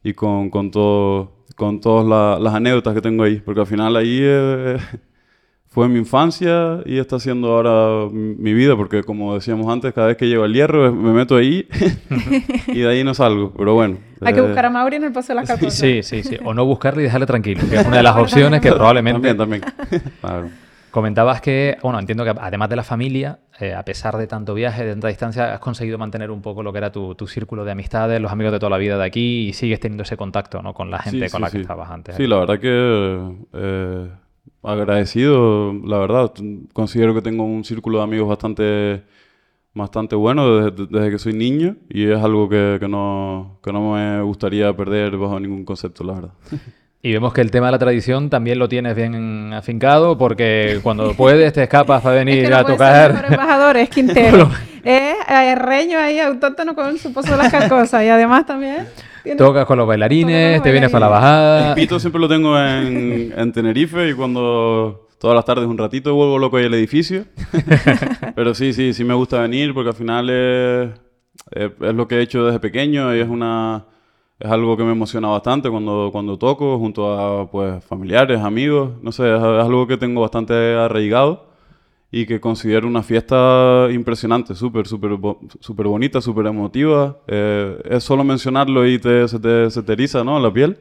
[0.03, 3.95] y con, con, todo, con todas la- las anécdotas que tengo ahí, porque al final
[3.95, 4.77] ahí eh,
[5.67, 10.17] fue mi infancia y está siendo ahora mi vida, porque como decíamos antes, cada vez
[10.17, 11.67] que llego al hierro me meto ahí
[12.69, 13.97] y de ahí no salgo, pero bueno.
[14.21, 15.73] Hay que eh, buscar a Mauri en el pozo de las calcosas.
[15.79, 16.37] Sí, sí, sí.
[16.43, 19.33] O no buscarle y dejarle tranquilo, que es una de las opciones que probablemente...
[19.33, 20.11] También, también.
[20.21, 20.49] Claro.
[20.91, 24.83] Comentabas que, bueno, entiendo que además de la familia, eh, a pesar de tanto viaje,
[24.83, 27.71] de tanta distancia, has conseguido mantener un poco lo que era tu, tu círculo de
[27.73, 30.73] amistades, los amigos de toda la vida de aquí y sigues teniendo ese contacto, ¿no?
[30.73, 31.61] Con la gente Sí, con sí, la que sí.
[31.61, 32.15] estabas antes.
[32.15, 34.07] Sí, la verdad que eh,
[34.63, 36.31] agradecido, la verdad.
[36.73, 39.03] Considero que tengo un círculo de amigos bastante,
[39.77, 43.93] bastante bueno desde, desde que soy niño y es algo que, que no, que no
[43.93, 46.31] me gustaría perder bajo ningún concepto, la verdad.
[46.99, 51.13] Y vemos que el tema de la tradición también lo tienes bien afincado porque cuando
[51.13, 53.25] puedes te escapas para venir Es que no a puede ser tocar.
[53.31, 54.49] embajador, es Quintero.
[54.83, 58.03] es eh, reño ahí, autóctono con su pozo de las calcosas.
[58.03, 58.87] Y además también...
[59.23, 61.59] tiene- Tocas con los bailarines, con te los vienes para la bailarines.
[61.61, 61.75] bajada.
[61.75, 66.39] Pito siempre lo tengo en, en Tenerife y cuando todas las tardes un ratito vuelvo
[66.39, 67.25] loco ahí al edificio.
[68.35, 70.89] Pero sí, sí, sí me gusta venir porque al final es,
[71.51, 73.85] es, es lo que he hecho desde pequeño y es una
[74.39, 79.11] es algo que me emociona bastante cuando, cuando toco junto a pues familiares, amigos, no
[79.11, 81.47] sé, es, es algo que tengo bastante arraigado
[82.11, 85.17] y que considero una fiesta impresionante, súper, súper
[85.59, 87.17] súper bonita, súper emotiva.
[87.27, 90.39] Eh, es solo mencionarlo y te, se, te, se te eriza, ¿no?
[90.39, 90.77] la piel.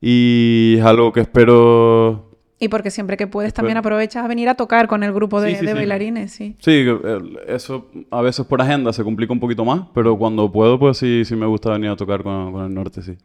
[0.00, 2.29] Y es algo que espero...
[2.62, 5.50] Y porque siempre que puedes también aprovechas a venir a tocar con el grupo de,
[5.52, 5.76] Sí, sí, de sí.
[5.78, 6.56] bailarines, sí.
[6.58, 10.78] Sí, eh, eso a veces por agenda se complica un poquito más, pero cuando puedo,
[10.78, 13.16] pues sí, sí me gusta venir a tocar con, con el norte, sí.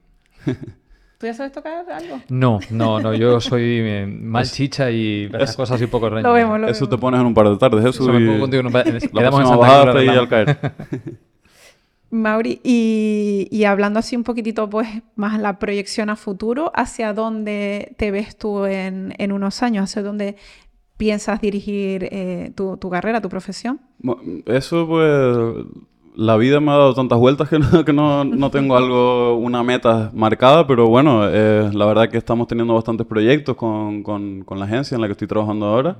[1.17, 2.21] ¿Tú ya sabes tocar algo?
[2.29, 6.27] No, no, no, yo soy eh, mal chicha y esas cosas así poco reño.
[6.27, 7.01] Lo vemos, lo Eso te vemos.
[7.01, 8.03] pones en un par de tardes, eso.
[8.03, 10.07] Eso me y pongo contigo en un pa- en- la quedamos en Santa bajada ahí
[10.09, 10.57] al caer.
[12.15, 17.95] Mauri, y, y hablando así un poquitito, pues, más la proyección a futuro, ¿hacia dónde
[17.97, 19.83] te ves tú en, en unos años?
[19.85, 20.35] ¿Hacia dónde
[20.97, 23.81] piensas dirigir eh, tu, tu carrera, tu profesión?
[24.45, 25.65] Eso, pues,
[26.15, 29.63] la vida me ha dado tantas vueltas que no, que no, no tengo algo, una
[29.63, 34.59] meta marcada, pero bueno, eh, la verdad que estamos teniendo bastantes proyectos con, con, con
[34.59, 35.97] la agencia en la que estoy trabajando ahora.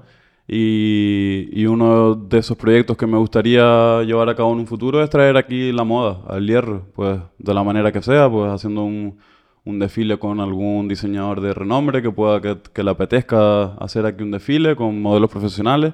[0.47, 5.01] Y, y uno de esos proyectos que me gustaría llevar a cabo en un futuro
[5.03, 8.83] es traer aquí la moda al hierro, pues de la manera que sea, pues haciendo
[8.83, 9.17] un,
[9.65, 14.23] un desfile con algún diseñador de renombre que pueda que, que le apetezca hacer aquí
[14.23, 15.93] un desfile con modelos profesionales.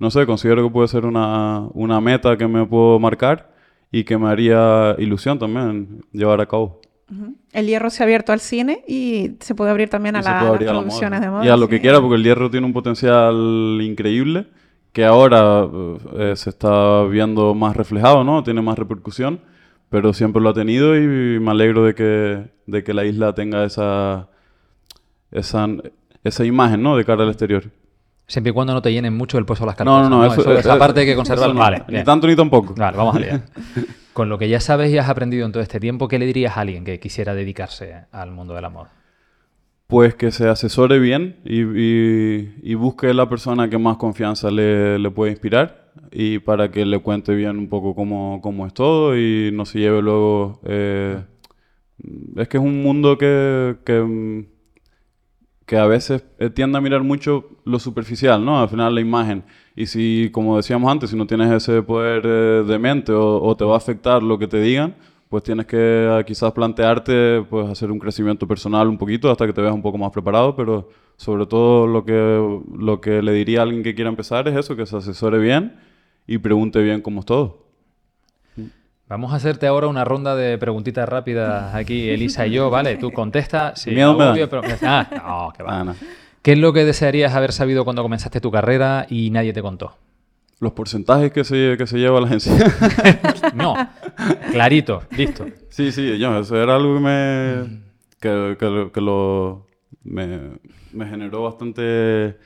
[0.00, 3.54] No sé, considero que puede ser una, una meta que me puedo marcar
[3.92, 6.80] y que me haría ilusión también llevar a cabo.
[7.52, 10.38] El hierro se ha abierto al cine y se puede abrir también a, Y la-
[10.40, 11.26] puede abrir las a la producciones moda.
[11.26, 11.44] de moda.
[11.44, 11.70] Y a lo sí.
[11.70, 14.46] que quiera, porque el hierro tiene un potencial increíble
[14.92, 15.66] que ahora
[16.18, 18.42] eh, se está viendo más reflejado, ¿no?
[18.42, 19.40] Tiene más repercusión,
[19.90, 23.64] pero siempre lo ha tenido y me alegro de que, de que la isla tenga
[23.64, 24.28] esa,
[25.30, 25.66] esa,
[26.22, 26.96] esa imagen, ¿no?
[26.96, 27.64] De cara al exterior.
[28.26, 30.10] Siempre y cuando no te llenen mucho el pozo de las No, calcosas.
[30.10, 31.54] no, no, eso, esa eh, parte hay que eso conservar.
[31.54, 31.60] no.
[31.60, 32.74] Vale, Ni tanto ni tampoco.
[32.74, 33.42] Vale, vamos a liar.
[34.14, 36.56] Con lo que ya sabes y has aprendido en todo este tiempo, ¿qué le dirías
[36.56, 38.90] a alguien que quisiera dedicarse al mundo de la moda?
[39.86, 44.98] pues que se asesore bien y, y- y busque la persona que más confianza le,
[44.98, 49.16] le puede inspirar y para que le cuente bien un poco cómo, cómo es todo
[49.16, 50.60] y no se lleve luego...
[50.64, 51.18] eh,
[52.36, 54.44] es que es un mundo que, que,
[55.66, 58.60] que a veces eh, tiende a mirar mucho lo superficial, ¿no?
[58.60, 59.44] Al final la imagen.
[59.76, 63.56] Y si, como decíamos antes, si no tienes ese poder eh, de mente o, o
[63.56, 64.94] te va a afectar lo que te digan,
[65.28, 69.52] pues tienes que eh, quizás plantearte, pues hacer un crecimiento personal un poquito hasta que
[69.52, 73.60] te veas un poco más preparado, pero sobre todo lo que, lo que le diría
[73.60, 75.76] a alguien que quiera empezar es eso, que se asesore bien
[76.26, 77.63] y pregunte bien cómo es todo.
[79.08, 82.96] Vamos a hacerte ahora una ronda de preguntitas rápidas aquí, Elisa y yo, ¿vale?
[82.96, 83.80] Tú contestas.
[83.82, 84.62] Sí, Miedo me obvio, pero...
[84.82, 85.06] Ah,
[85.46, 85.80] no, que va.
[85.80, 85.94] Ah, no.
[86.42, 89.96] ¿Qué es lo que desearías haber sabido cuando comenzaste tu carrera y nadie te contó?
[90.60, 92.52] Los porcentajes que se, que se lleva la agencia.
[93.54, 93.74] No,
[94.52, 95.46] clarito, listo.
[95.68, 97.80] Sí, sí, yo, eso era algo que me,
[98.20, 99.66] que, que que lo-
[100.02, 100.52] me,
[100.92, 102.36] me generó bastante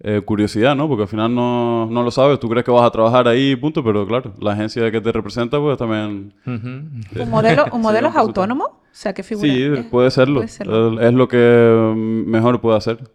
[0.00, 0.88] eh, curiosidad, ¿no?
[0.88, 3.82] Porque al final no, no lo sabes, tú crees que vas a trabajar ahí, punto,
[3.84, 6.34] pero claro, la agencia que te representa, pues también...
[6.46, 8.64] ¿Un modelo, un Sí, modelo es autónomo?
[8.64, 9.48] O sea, ¿qué figura?
[9.52, 9.84] Sí, es?
[9.86, 10.36] puede serlo.
[10.40, 11.00] puede serlo.
[11.00, 11.92] Eh, Es lo que
[12.26, 13.10] mejor puede hacer.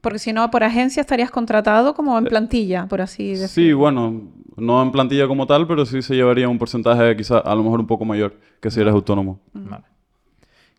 [0.00, 3.44] Porque si no, por agencia estarías contratado como en plantilla, por así decirlo.
[3.46, 4.22] Eh, Sí, bueno,
[4.56, 7.80] no en plantilla como tal, pero sí se llevaría un porcentaje quizás a lo mejor
[7.80, 9.40] un poco mayor que si eres autónomo.
[9.52, 9.84] Vale.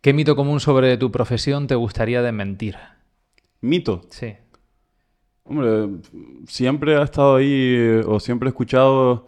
[0.02, 2.78] ¿Qué mito común sobre tu profesión te gustaría desmentir?
[3.60, 4.02] Mito.
[4.10, 4.36] Sí.
[5.50, 5.88] Hombre,
[6.48, 9.28] siempre ha estado ahí eh, o siempre he escuchado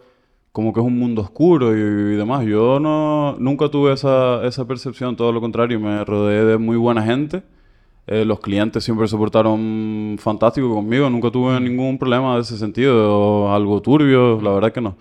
[0.52, 1.80] como que es un mundo oscuro y,
[2.14, 2.44] y demás.
[2.46, 7.02] Yo no, nunca tuve esa, esa percepción, todo lo contrario, me rodeé de muy buena
[7.02, 7.42] gente.
[8.06, 13.46] Eh, los clientes siempre se portaron fantástico conmigo, nunca tuve ningún problema de ese sentido,
[13.46, 14.96] o algo turbio, la verdad que no.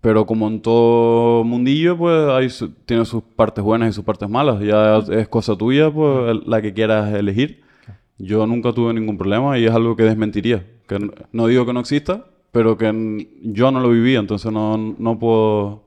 [0.00, 4.28] Pero como en todo mundillo, pues hay su- tiene sus partes buenas y sus partes
[4.28, 4.60] malas.
[4.62, 7.62] Ya es cosa tuya, pues la que quieras elegir.
[8.18, 10.64] Yo nunca tuve ningún problema y es algo que desmentiría.
[10.88, 10.98] Que
[11.32, 15.82] no digo que no exista, pero que yo no lo viví, entonces no, no puedo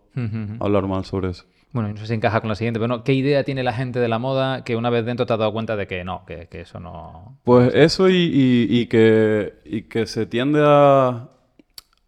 [0.59, 1.45] hablar mal sobre eso.
[1.71, 3.73] Bueno, y no sé si encaja con la siguiente, pero no, ¿qué idea tiene la
[3.73, 6.23] gente de la moda que una vez dentro te has dado cuenta de que no,
[6.25, 7.37] que, que eso no...
[7.43, 11.29] Pues eso y, y- y que, y que se tiende a,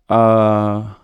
[0.10, 0.98] a,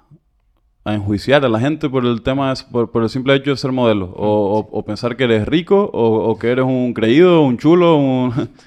[0.83, 3.57] a enjuiciar a la gente por el tema, es- por, por el simple hecho de
[3.57, 4.07] ser modelo.
[4.15, 7.95] O, o- o pensar que eres rico, o, o que eres un creído, un chulo.
[7.97, 8.33] un-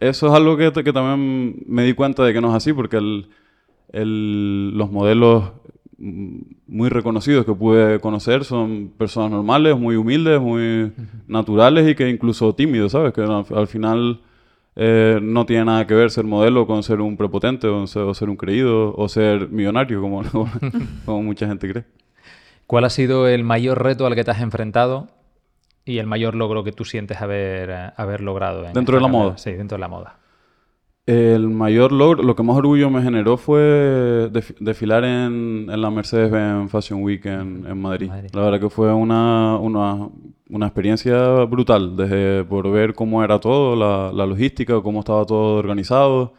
[0.00, 2.96] Eso es algo que, que también me di cuenta de que no es así, porque
[2.96, 3.28] el-
[3.92, 5.52] el- los modelos
[5.98, 10.92] mm, muy reconocidos que pude conocer son personas normales, muy humildes, muy
[11.28, 13.12] naturales y que incluso tímidos, ¿sabes?
[13.12, 14.20] Que al, al final
[14.76, 18.14] eh, no tiene nada que ver ser modelo con ser un prepotente o ser, o
[18.14, 20.22] ser un creído o ser millonario, como,
[21.04, 21.84] como mucha gente cree.
[22.66, 25.08] ¿Cuál ha sido el mayor reto al que te has enfrentado
[25.84, 28.66] y el mayor logro que tú sientes haber, eh, haber logrado?
[28.66, 29.24] en Dentro de la carrera?
[29.24, 29.38] moda.
[29.38, 30.18] Sí, dentro de la moda.
[31.06, 35.90] El mayor logro, lo que más orgullo me generó fue def- desfilar en, en la
[35.90, 38.08] Mercedes-Benz Fashion Week en, en Madrid.
[38.08, 38.30] Madrid.
[38.32, 40.08] La verdad que fue una, una,
[40.48, 45.56] una experiencia brutal, desde por ver cómo era todo, la, la logística, cómo estaba todo
[45.58, 46.32] organizado,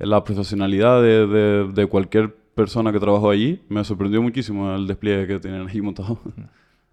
[0.00, 3.62] la profesionalidad de, de- de cualquier persona que trabajó allí.
[3.68, 6.18] Me sorprendió muchísimo el despliegue que tienen ahí montado.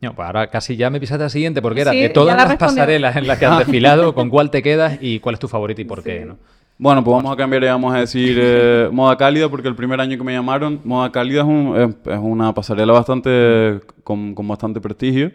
[0.01, 2.43] No, pues ahora casi ya me pisaste la siguiente, porque era Sí, de todas la
[2.43, 2.75] las respondió.
[2.81, 5.81] pasarelas en las que has desfilado, ¿con cuál te quedas y cuál es tu favorito
[5.81, 6.25] y por qué?
[6.25, 6.37] ¿no?
[6.77, 9.99] Bueno, pues vamos a cambiar y vamos a decir eh, moda cálida, porque el primer
[10.01, 11.75] año que me llamaron, moda cálida es, un-
[12.05, 15.31] es- es una pasarela bastante con, con bastante prestigio.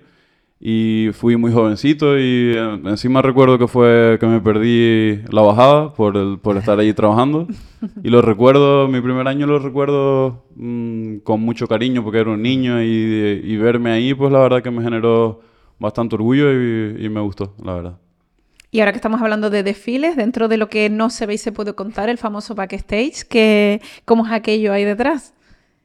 [0.62, 5.94] Y fui muy jovencito y eh, encima recuerdo que fue que me perdí la bajada
[5.94, 7.46] por, el, por estar allí trabajando.
[8.04, 12.42] Y lo recuerdo, mi primer año lo recuerdo mm, con mucho cariño porque era un
[12.42, 15.40] niño y, y verme ahí, pues la verdad que me generó
[15.78, 17.98] bastante orgullo y, y me gustó, la verdad.
[18.70, 21.38] Y ahora que estamos hablando de desfiles, dentro de lo que no se ve y
[21.38, 25.32] se puede contar, el famoso backstage, que, ¿cómo es aquello ahí detrás?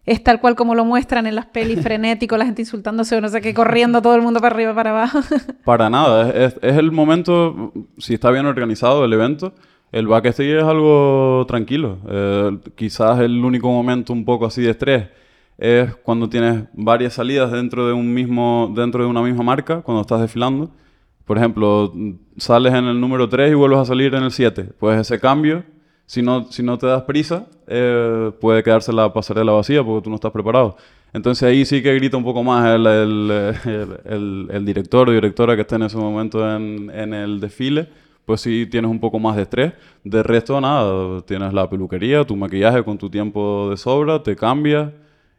[0.06, 3.30] ¿Es tal cual como lo muestran en las pelis frenético, la gente insultándose o no
[3.30, 5.20] sé qué, corriendo todo el mundo para arriba para abajo?
[5.66, 9.54] Para nada, es el momento, si está bien organizado el evento,
[9.92, 12.00] el backstage es algo tranquilo.
[12.10, 15.08] Eh, quizás el único momento un poco así de estrés
[15.58, 20.02] es cuando tienes varias salidas dentro de un mismo, dentro de una misma marca, cuando
[20.02, 20.70] estás desfilando.
[21.24, 21.94] Por ejemplo,
[22.38, 24.72] sales en el número 3 y vuelves a salir en el 7.
[24.78, 25.64] Pues ese cambio,
[26.06, 30.10] si no, si no te das prisa, eh, puede quedarse la pasarela vacía porque tú
[30.10, 30.78] no estás preparado.
[31.14, 33.32] Entonces ahí sí que grita un poco más el, el,
[34.06, 37.88] el- el- director o directora que esté en ese momento en, en el desfile.
[38.26, 39.74] Pues sí tienes un poco más de estrés.
[40.04, 41.22] De resto, nada.
[41.22, 44.92] Tienes la peluquería, tu maquillaje con tu tiempo de sobra, te cambias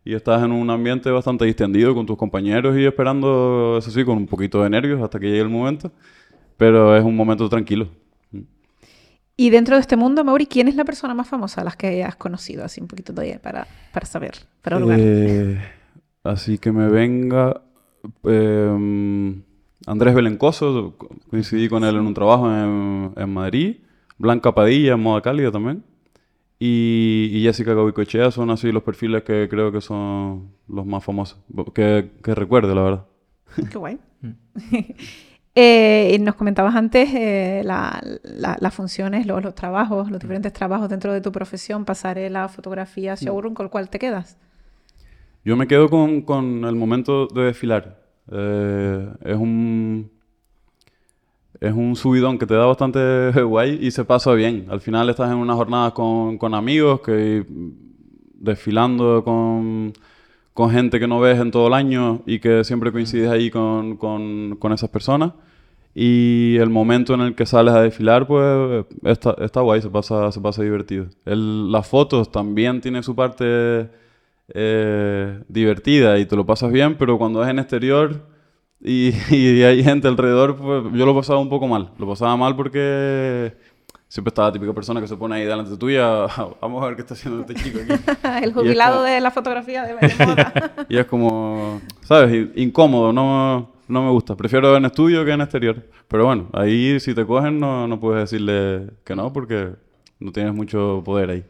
[0.04, 4.16] y estás en un ambiente bastante distendido con tus compañeros y esperando, eso sí, con
[4.18, 5.90] un poquito de nervios hasta que llegue el momento.
[6.58, 7.88] Pero es un momento tranquilo.
[9.36, 12.02] Y dentro de este mundo, Mauri, ¿quién es la persona más famosa a las que
[12.02, 12.64] has conocido?
[12.64, 14.98] Así un poquito todavía para, para saber, para lugar.
[15.00, 15.60] Eh,
[16.24, 17.60] así que me venga
[18.24, 19.42] em,
[19.86, 23.76] Andrés Belencoso, co- coincidí con él en un trabajo en, en Madrid.
[24.18, 25.84] Blanca Padilla en Moda Cálida también.
[26.58, 31.38] Y, y Jessica Goicoechea son así los perfiles que creo que son los más famosos.
[31.74, 33.06] Que, que recuerde, la verdad.
[33.70, 33.98] Qué guay.
[35.58, 40.52] Eh, y nos comentabas antes eh, la- la- las funciones, los, los trabajos, los diferentes
[40.52, 44.36] trabajos dentro de tu profesión, pasarela, fotografía, showroom, ¿con cuál te quedas?
[45.46, 48.02] Yo me quedo con, con el momento de desfilar.
[48.30, 50.10] Eh, es un
[51.58, 54.66] es un subidón que te da bastante guay y se pasa bien.
[54.68, 57.46] Al final estás en unas jornadas con, con amigos que
[58.34, 59.92] desfilando con,
[60.56, 63.96] con gente que no ves en todo el año y que siempre coincides ahí con,
[63.98, 65.34] con, con esas personas.
[65.94, 70.30] Y el momento en el que sales a desfilar, pues está, está guay, se pasa,
[70.32, 71.06] se pasa divertido.
[71.24, 73.88] El- las fotos también tiene su parte
[74.54, 78.26] eh, divertida y te lo pasas bien, pero cuando es en exterior
[78.80, 81.90] y, y hay gente alrededor, pues yo lo pasaba un poco mal.
[81.98, 83.54] Lo pasaba mal porque
[84.08, 86.26] siempre está la típica persona que se pone ahí delante tuya,
[86.60, 88.00] vamos a ver qué está haciendo este chico aquí.
[88.44, 90.72] El jubilado como- de la fotografía de, de moda.
[90.88, 92.48] Y es como, ¿sabes?
[92.56, 94.36] Incómodo, no, no me gusta.
[94.36, 95.84] Prefiero en estudio que en exterior.
[96.08, 99.70] Pero bueno, ahí si te cogen no, no puedes decirle que no porque
[100.20, 101.44] no tienes mucho poder ahí.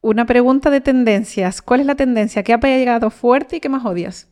[0.00, 1.62] Una pregunta de tendencias.
[1.62, 4.28] ¿Cuál es la tendencia que ha pegado fuerte y que más odias?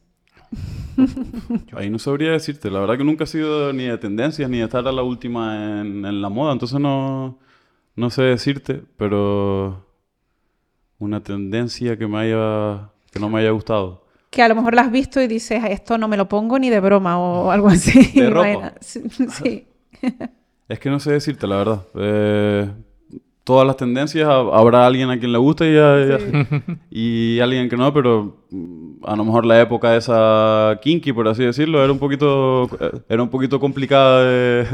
[1.72, 2.70] Ahí no sabría decirte.
[2.70, 5.80] La verdad que nunca he sido ni de tendencias ni de estar a la última
[5.80, 6.52] en, en la moda.
[6.52, 7.38] Entonces no,
[7.96, 9.86] no sé decirte, pero
[10.98, 14.04] una tendencia que me haya que no me haya gustado.
[14.30, 16.58] Que a lo mejor la has visto y dices, "Ay, esto no me lo pongo
[16.58, 18.12] ni de broma o algo así.
[18.20, 18.74] ¿De ropa?
[18.80, 19.02] Sí.
[19.10, 19.66] sí.
[20.68, 21.82] Es que no sé decirte, la verdad.
[21.96, 22.70] Eh,
[23.44, 26.18] todas las tendencias, ha- habrá alguien a quien le guste y, a-
[26.90, 31.44] y alguien que no, pero mm, a lo mejor la época esa kinky, por así
[31.44, 34.66] decirlo, era un poquito, eh, era un poquito complicada de,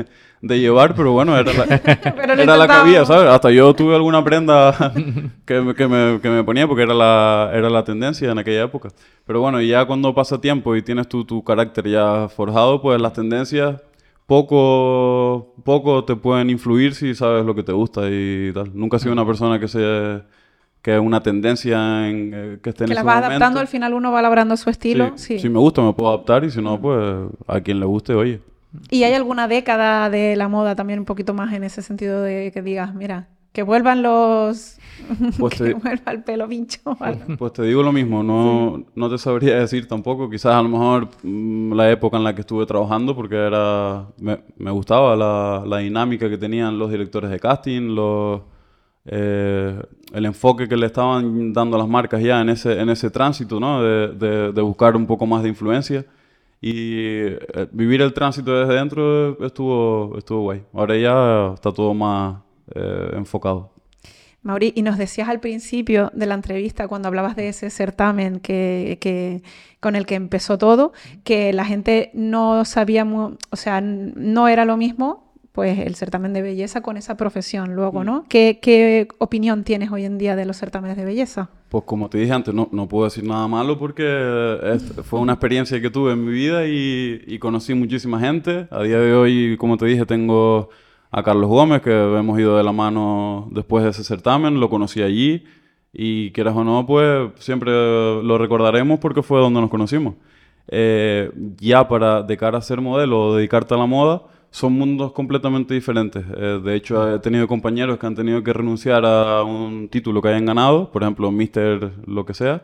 [0.42, 1.64] de llevar, pero bueno, era la,
[2.42, 3.04] era la que había.
[3.04, 3.28] ¿sabes?
[3.28, 4.92] Hasta yo tuve alguna prenda
[5.46, 8.64] que, me- que, me, que me ponía porque era la, era la tendencia en aquella
[8.64, 8.88] época.
[9.26, 13.00] Pero bueno, y ya cuando pasa tiempo y tienes tu, tu carácter ya forjado, pues
[13.00, 13.80] las tendencias
[14.26, 18.70] poco, poco te pueden influir si sabes lo que te gusta y tal.
[18.74, 20.22] Nunca he sido una persona que se
[20.82, 23.26] que una tendencia en, eh, que esté en Que las ese va momento.
[23.28, 25.12] adaptando, al final uno va labrando su estilo.
[25.16, 25.38] Sí, Sí.
[25.40, 28.40] Si me gusta me puedo adaptar y si no, pues a quien le guste, oye.
[28.90, 32.52] ¿Y hay alguna década de la moda también un poquito más en ese sentido de
[32.52, 34.78] que digas, mira, que vuelvan los...
[35.38, 37.24] Pues te- vuelva el pelo pincho algo?
[37.38, 40.28] Pues te digo lo mismo, no, no te sabría decir tampoco.
[40.30, 44.40] Quizás a lo mejor mm, la época en la que estuve trabajando, porque era me,
[44.58, 48.40] me gustaba la, la dinámica que tenían los directores de casting, los,
[49.04, 49.80] eh,
[50.12, 53.60] el enfoque que le estaban dando a las marcas ya en ese, en ese tránsito,
[53.60, 53.82] ¿no?
[53.82, 56.04] De, de- de buscar un poco más de influencia.
[56.60, 56.72] Y
[57.28, 60.62] eh, vivir el tránsito desde dentro estuvo, estuvo guay.
[60.72, 62.38] Ahora ya está todo más
[62.74, 63.70] eh, enfocado.
[64.46, 68.98] Mauri, y nos decías al principio de la entrevista, cuando hablabas de ese certamen que,
[69.00, 69.42] que-
[69.80, 70.92] con el que empezó todo,
[71.24, 76.42] que la gente no sabía, o sea, no era lo mismo, pues el certamen de
[76.42, 78.24] belleza con esa profesión luego, ¿no?
[78.28, 81.48] ¿Qué, qué opinión tienes hoy en día de los certámenes de belleza?
[81.70, 84.04] Pues como te dije antes, no, no puedo decir nada malo porque
[84.74, 88.66] es- fue una experiencia que tuve en mi vida y, y conocí muchísima gente.
[88.70, 90.68] A día de hoy, como te dije, tengo
[91.10, 95.02] a Carlos Gómez, que hemos ido de la mano después de ese certamen, lo conocí
[95.02, 95.44] allí
[95.92, 100.14] y quieras o no, pues siempre lo recordaremos porque fue donde nos conocimos.
[100.68, 105.12] Eh, ya para de cara a ser modelo o dedicarte a la moda, son mundos
[105.12, 106.24] completamente diferentes.
[106.36, 110.28] Eh, de hecho, he tenido compañeros que han tenido que renunciar a un título que
[110.28, 112.62] hayan ganado, por ejemplo, Mister lo que sea,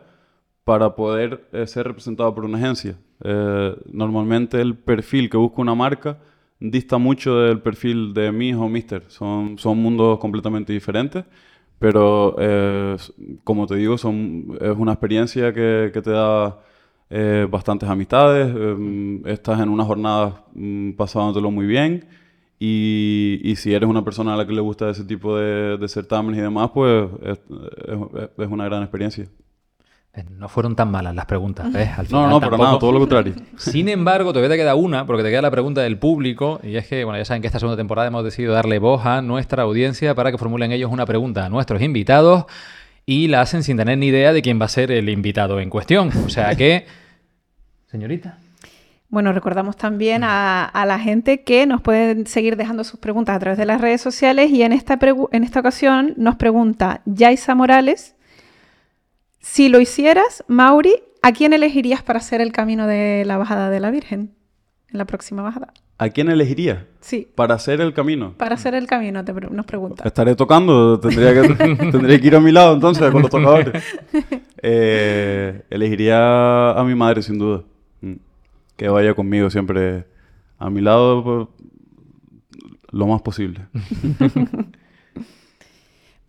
[0.65, 2.99] para poder eh, ser representado por una agencia.
[3.93, 6.19] Normalmente el perfil que busca una marca
[6.71, 9.05] dista mucho del perfil de Miss o Mister.
[9.09, 11.25] Son, son mundos completamente diferentes,
[11.79, 12.97] pero eh,
[13.45, 16.61] como te digo, son, es una experiencia que, te da
[17.11, 22.07] eh, bastantes amistades, em, estás en unas jornadas mm, pasándotelo muy bien
[22.59, 26.39] y, si eres una persona a la que le gusta ese tipo de, de certámenes
[26.39, 29.27] y demás, pues es, es- es una gran experiencia.
[30.15, 31.89] Eh, No fueron tan malas las preguntas, ¿ves?
[31.91, 33.35] Al No, final no, para tampoco- nada, todo lo contrario.
[33.57, 36.87] Sin embargo, todavía te queda una, porque te queda la pregunta del público, y es
[36.87, 40.15] que, bueno, ya saben que esta segunda temporada hemos decidido darle voz a nuestra audiencia
[40.15, 42.45] para que formulen ellos una pregunta a nuestros invitados
[43.07, 45.71] y la hacen sin tener ni idea de quién va a ser el invitado en
[45.71, 46.11] cuestión.
[46.27, 46.87] O sea que,
[47.91, 48.39] señorita.
[49.09, 53.39] Bueno, recordamos también a, a la gente que nos pueden seguir dejando sus preguntas a
[53.39, 54.99] través de las redes sociales y en esta,
[55.33, 58.15] en esta ocasión nos pregunta Yaisa Morales,
[59.43, 63.81] si lo hicieras, Mauri, ¿a quién elegirías para hacer el camino de la bajada de
[63.81, 64.31] la Virgen
[64.89, 65.75] en la próxima bajada?
[65.99, 68.35] ¿A quién elegiría Sí, para hacer el camino?
[68.37, 70.03] para hacer el camino, te pre- nos pregunta.
[70.07, 71.55] Estaré tocando, tendría que,
[71.93, 73.85] tendría que ir a mi lado entonces con los tocadores.
[74.63, 77.63] Eh, elegiría a mi madre sin duda.
[78.01, 78.15] Mm.
[78.77, 80.07] Que vaya conmigo siempre
[80.59, 81.49] a mi lado pues,
[82.91, 83.61] lo más posible.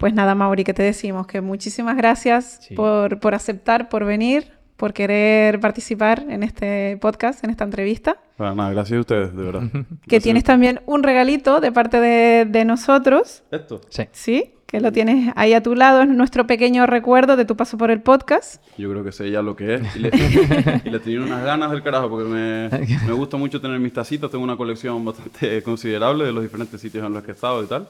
[0.04, 2.76] Pues nada, Mauri, que te decimos que muchísimas gracias Sí.
[2.76, 8.18] por, por aceptar, por venir, por querer participar en este podcast, en esta entrevista.
[8.36, 9.64] Para nada, gracias a ustedes, de verdad.
[10.10, 13.80] Que tienes también un regalito de parte de, de nosotros, Esto.
[13.88, 14.04] Sí.
[14.12, 14.51] ¿sí?
[14.66, 17.89] Que lo tienes ahí a tu lado, es nuestro pequeño recuerdo de tu paso por
[17.89, 18.62] el podcast.
[18.78, 19.95] Yo creo que sé ya lo que es.
[19.95, 20.10] Y le,
[20.84, 22.68] y le tenía unas ganas del carajo porque me,
[23.08, 24.30] me gusta mucho tener mis tacitas.
[24.30, 27.68] Tengo una colección bastante considerable de los diferentes sitios en los que he estado y
[27.68, 27.88] tal.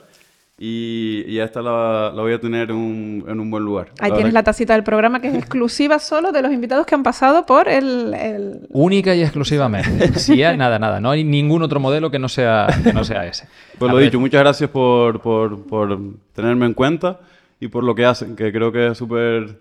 [0.59, 3.87] Y, y esta la, la voy a tener en un, en un buen lugar.
[3.99, 6.85] Ahí La tienes verdad la tacita del programa que es exclusiva solo de los invitados
[6.85, 8.13] que han pasado por el...
[8.13, 10.13] el- Única y exclusivamente.
[10.19, 10.99] Sí, hay nada, nada.
[10.99, 13.47] No hay ningún otro modelo que no sea, que no sea ese.
[13.79, 15.97] Pues A lo ver, dicho, muchas gracias por, por, por
[16.33, 17.19] tenerme en cuenta
[17.59, 19.59] y por lo que hacen, que creo que es súper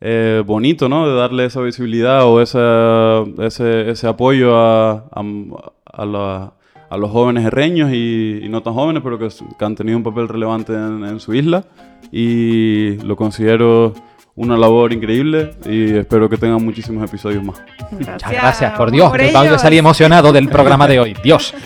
[0.00, 1.08] eh, bonito, ¿no?
[1.08, 5.22] De darle esa visibilidad o esa, ese, ese apoyo a, a,
[5.84, 6.52] a la-
[6.92, 10.04] a los jóvenes herreños y, y no tan jóvenes, pero que, que han tenido un
[10.04, 11.64] papel relevante en, en su isla
[12.10, 13.94] y lo considero
[14.34, 17.62] una labor increíble y espero que tengan muchísimos episodios más.
[17.90, 19.10] Muchas gracias, por Dios.
[19.18, 19.60] ellos.
[19.60, 21.16] salí emocionado del programa de hoy.
[21.22, 21.54] Dios.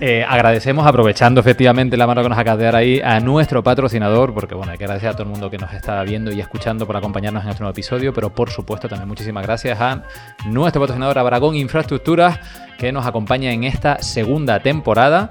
[0.00, 4.34] Eh, agradecemos, aprovechando efectivamente la mano que nos acaba de dar ahí, a nuestro patrocinador,
[4.34, 6.84] porque bueno, hay que agradecer a todo el mundo que nos está viendo y escuchando
[6.84, 10.02] por acompañarnos en este nuevo episodio, pero por supuesto también muchísimas gracias a
[10.46, 12.38] nuestro patrocinador Abragón Infraestructuras,
[12.78, 15.30] que nos acompaña en esta segunda temporada.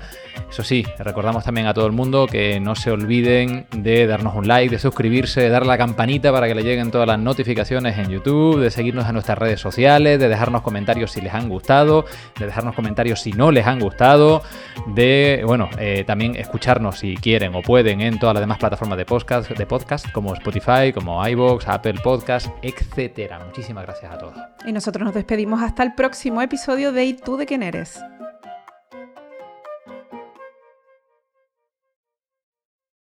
[0.50, 4.48] Eso sí, recordamos también a todo el mundo que no se olviden de darnos un
[4.48, 8.10] like, de suscribirse, de dar la campanita para que le lleguen todas las notificaciones en
[8.10, 12.06] YouTube, de seguirnos en nuestras redes sociales, de dejarnos comentarios si les han gustado,
[12.40, 14.44] de dejarnos comentarios si no les han gustado,
[14.88, 19.06] de, bueno, eh, también escucharnos si quieren o pueden en todas las demás plataformas de
[19.06, 23.40] podcast, de podcast como Spotify, como iVoox, Apple Podcast, etcétera.
[23.46, 24.53] Muchísimas gracias a todos.
[24.66, 28.00] Y nosotros nos despedimos hasta el próximo episodio de ¿Y tú de quién eres?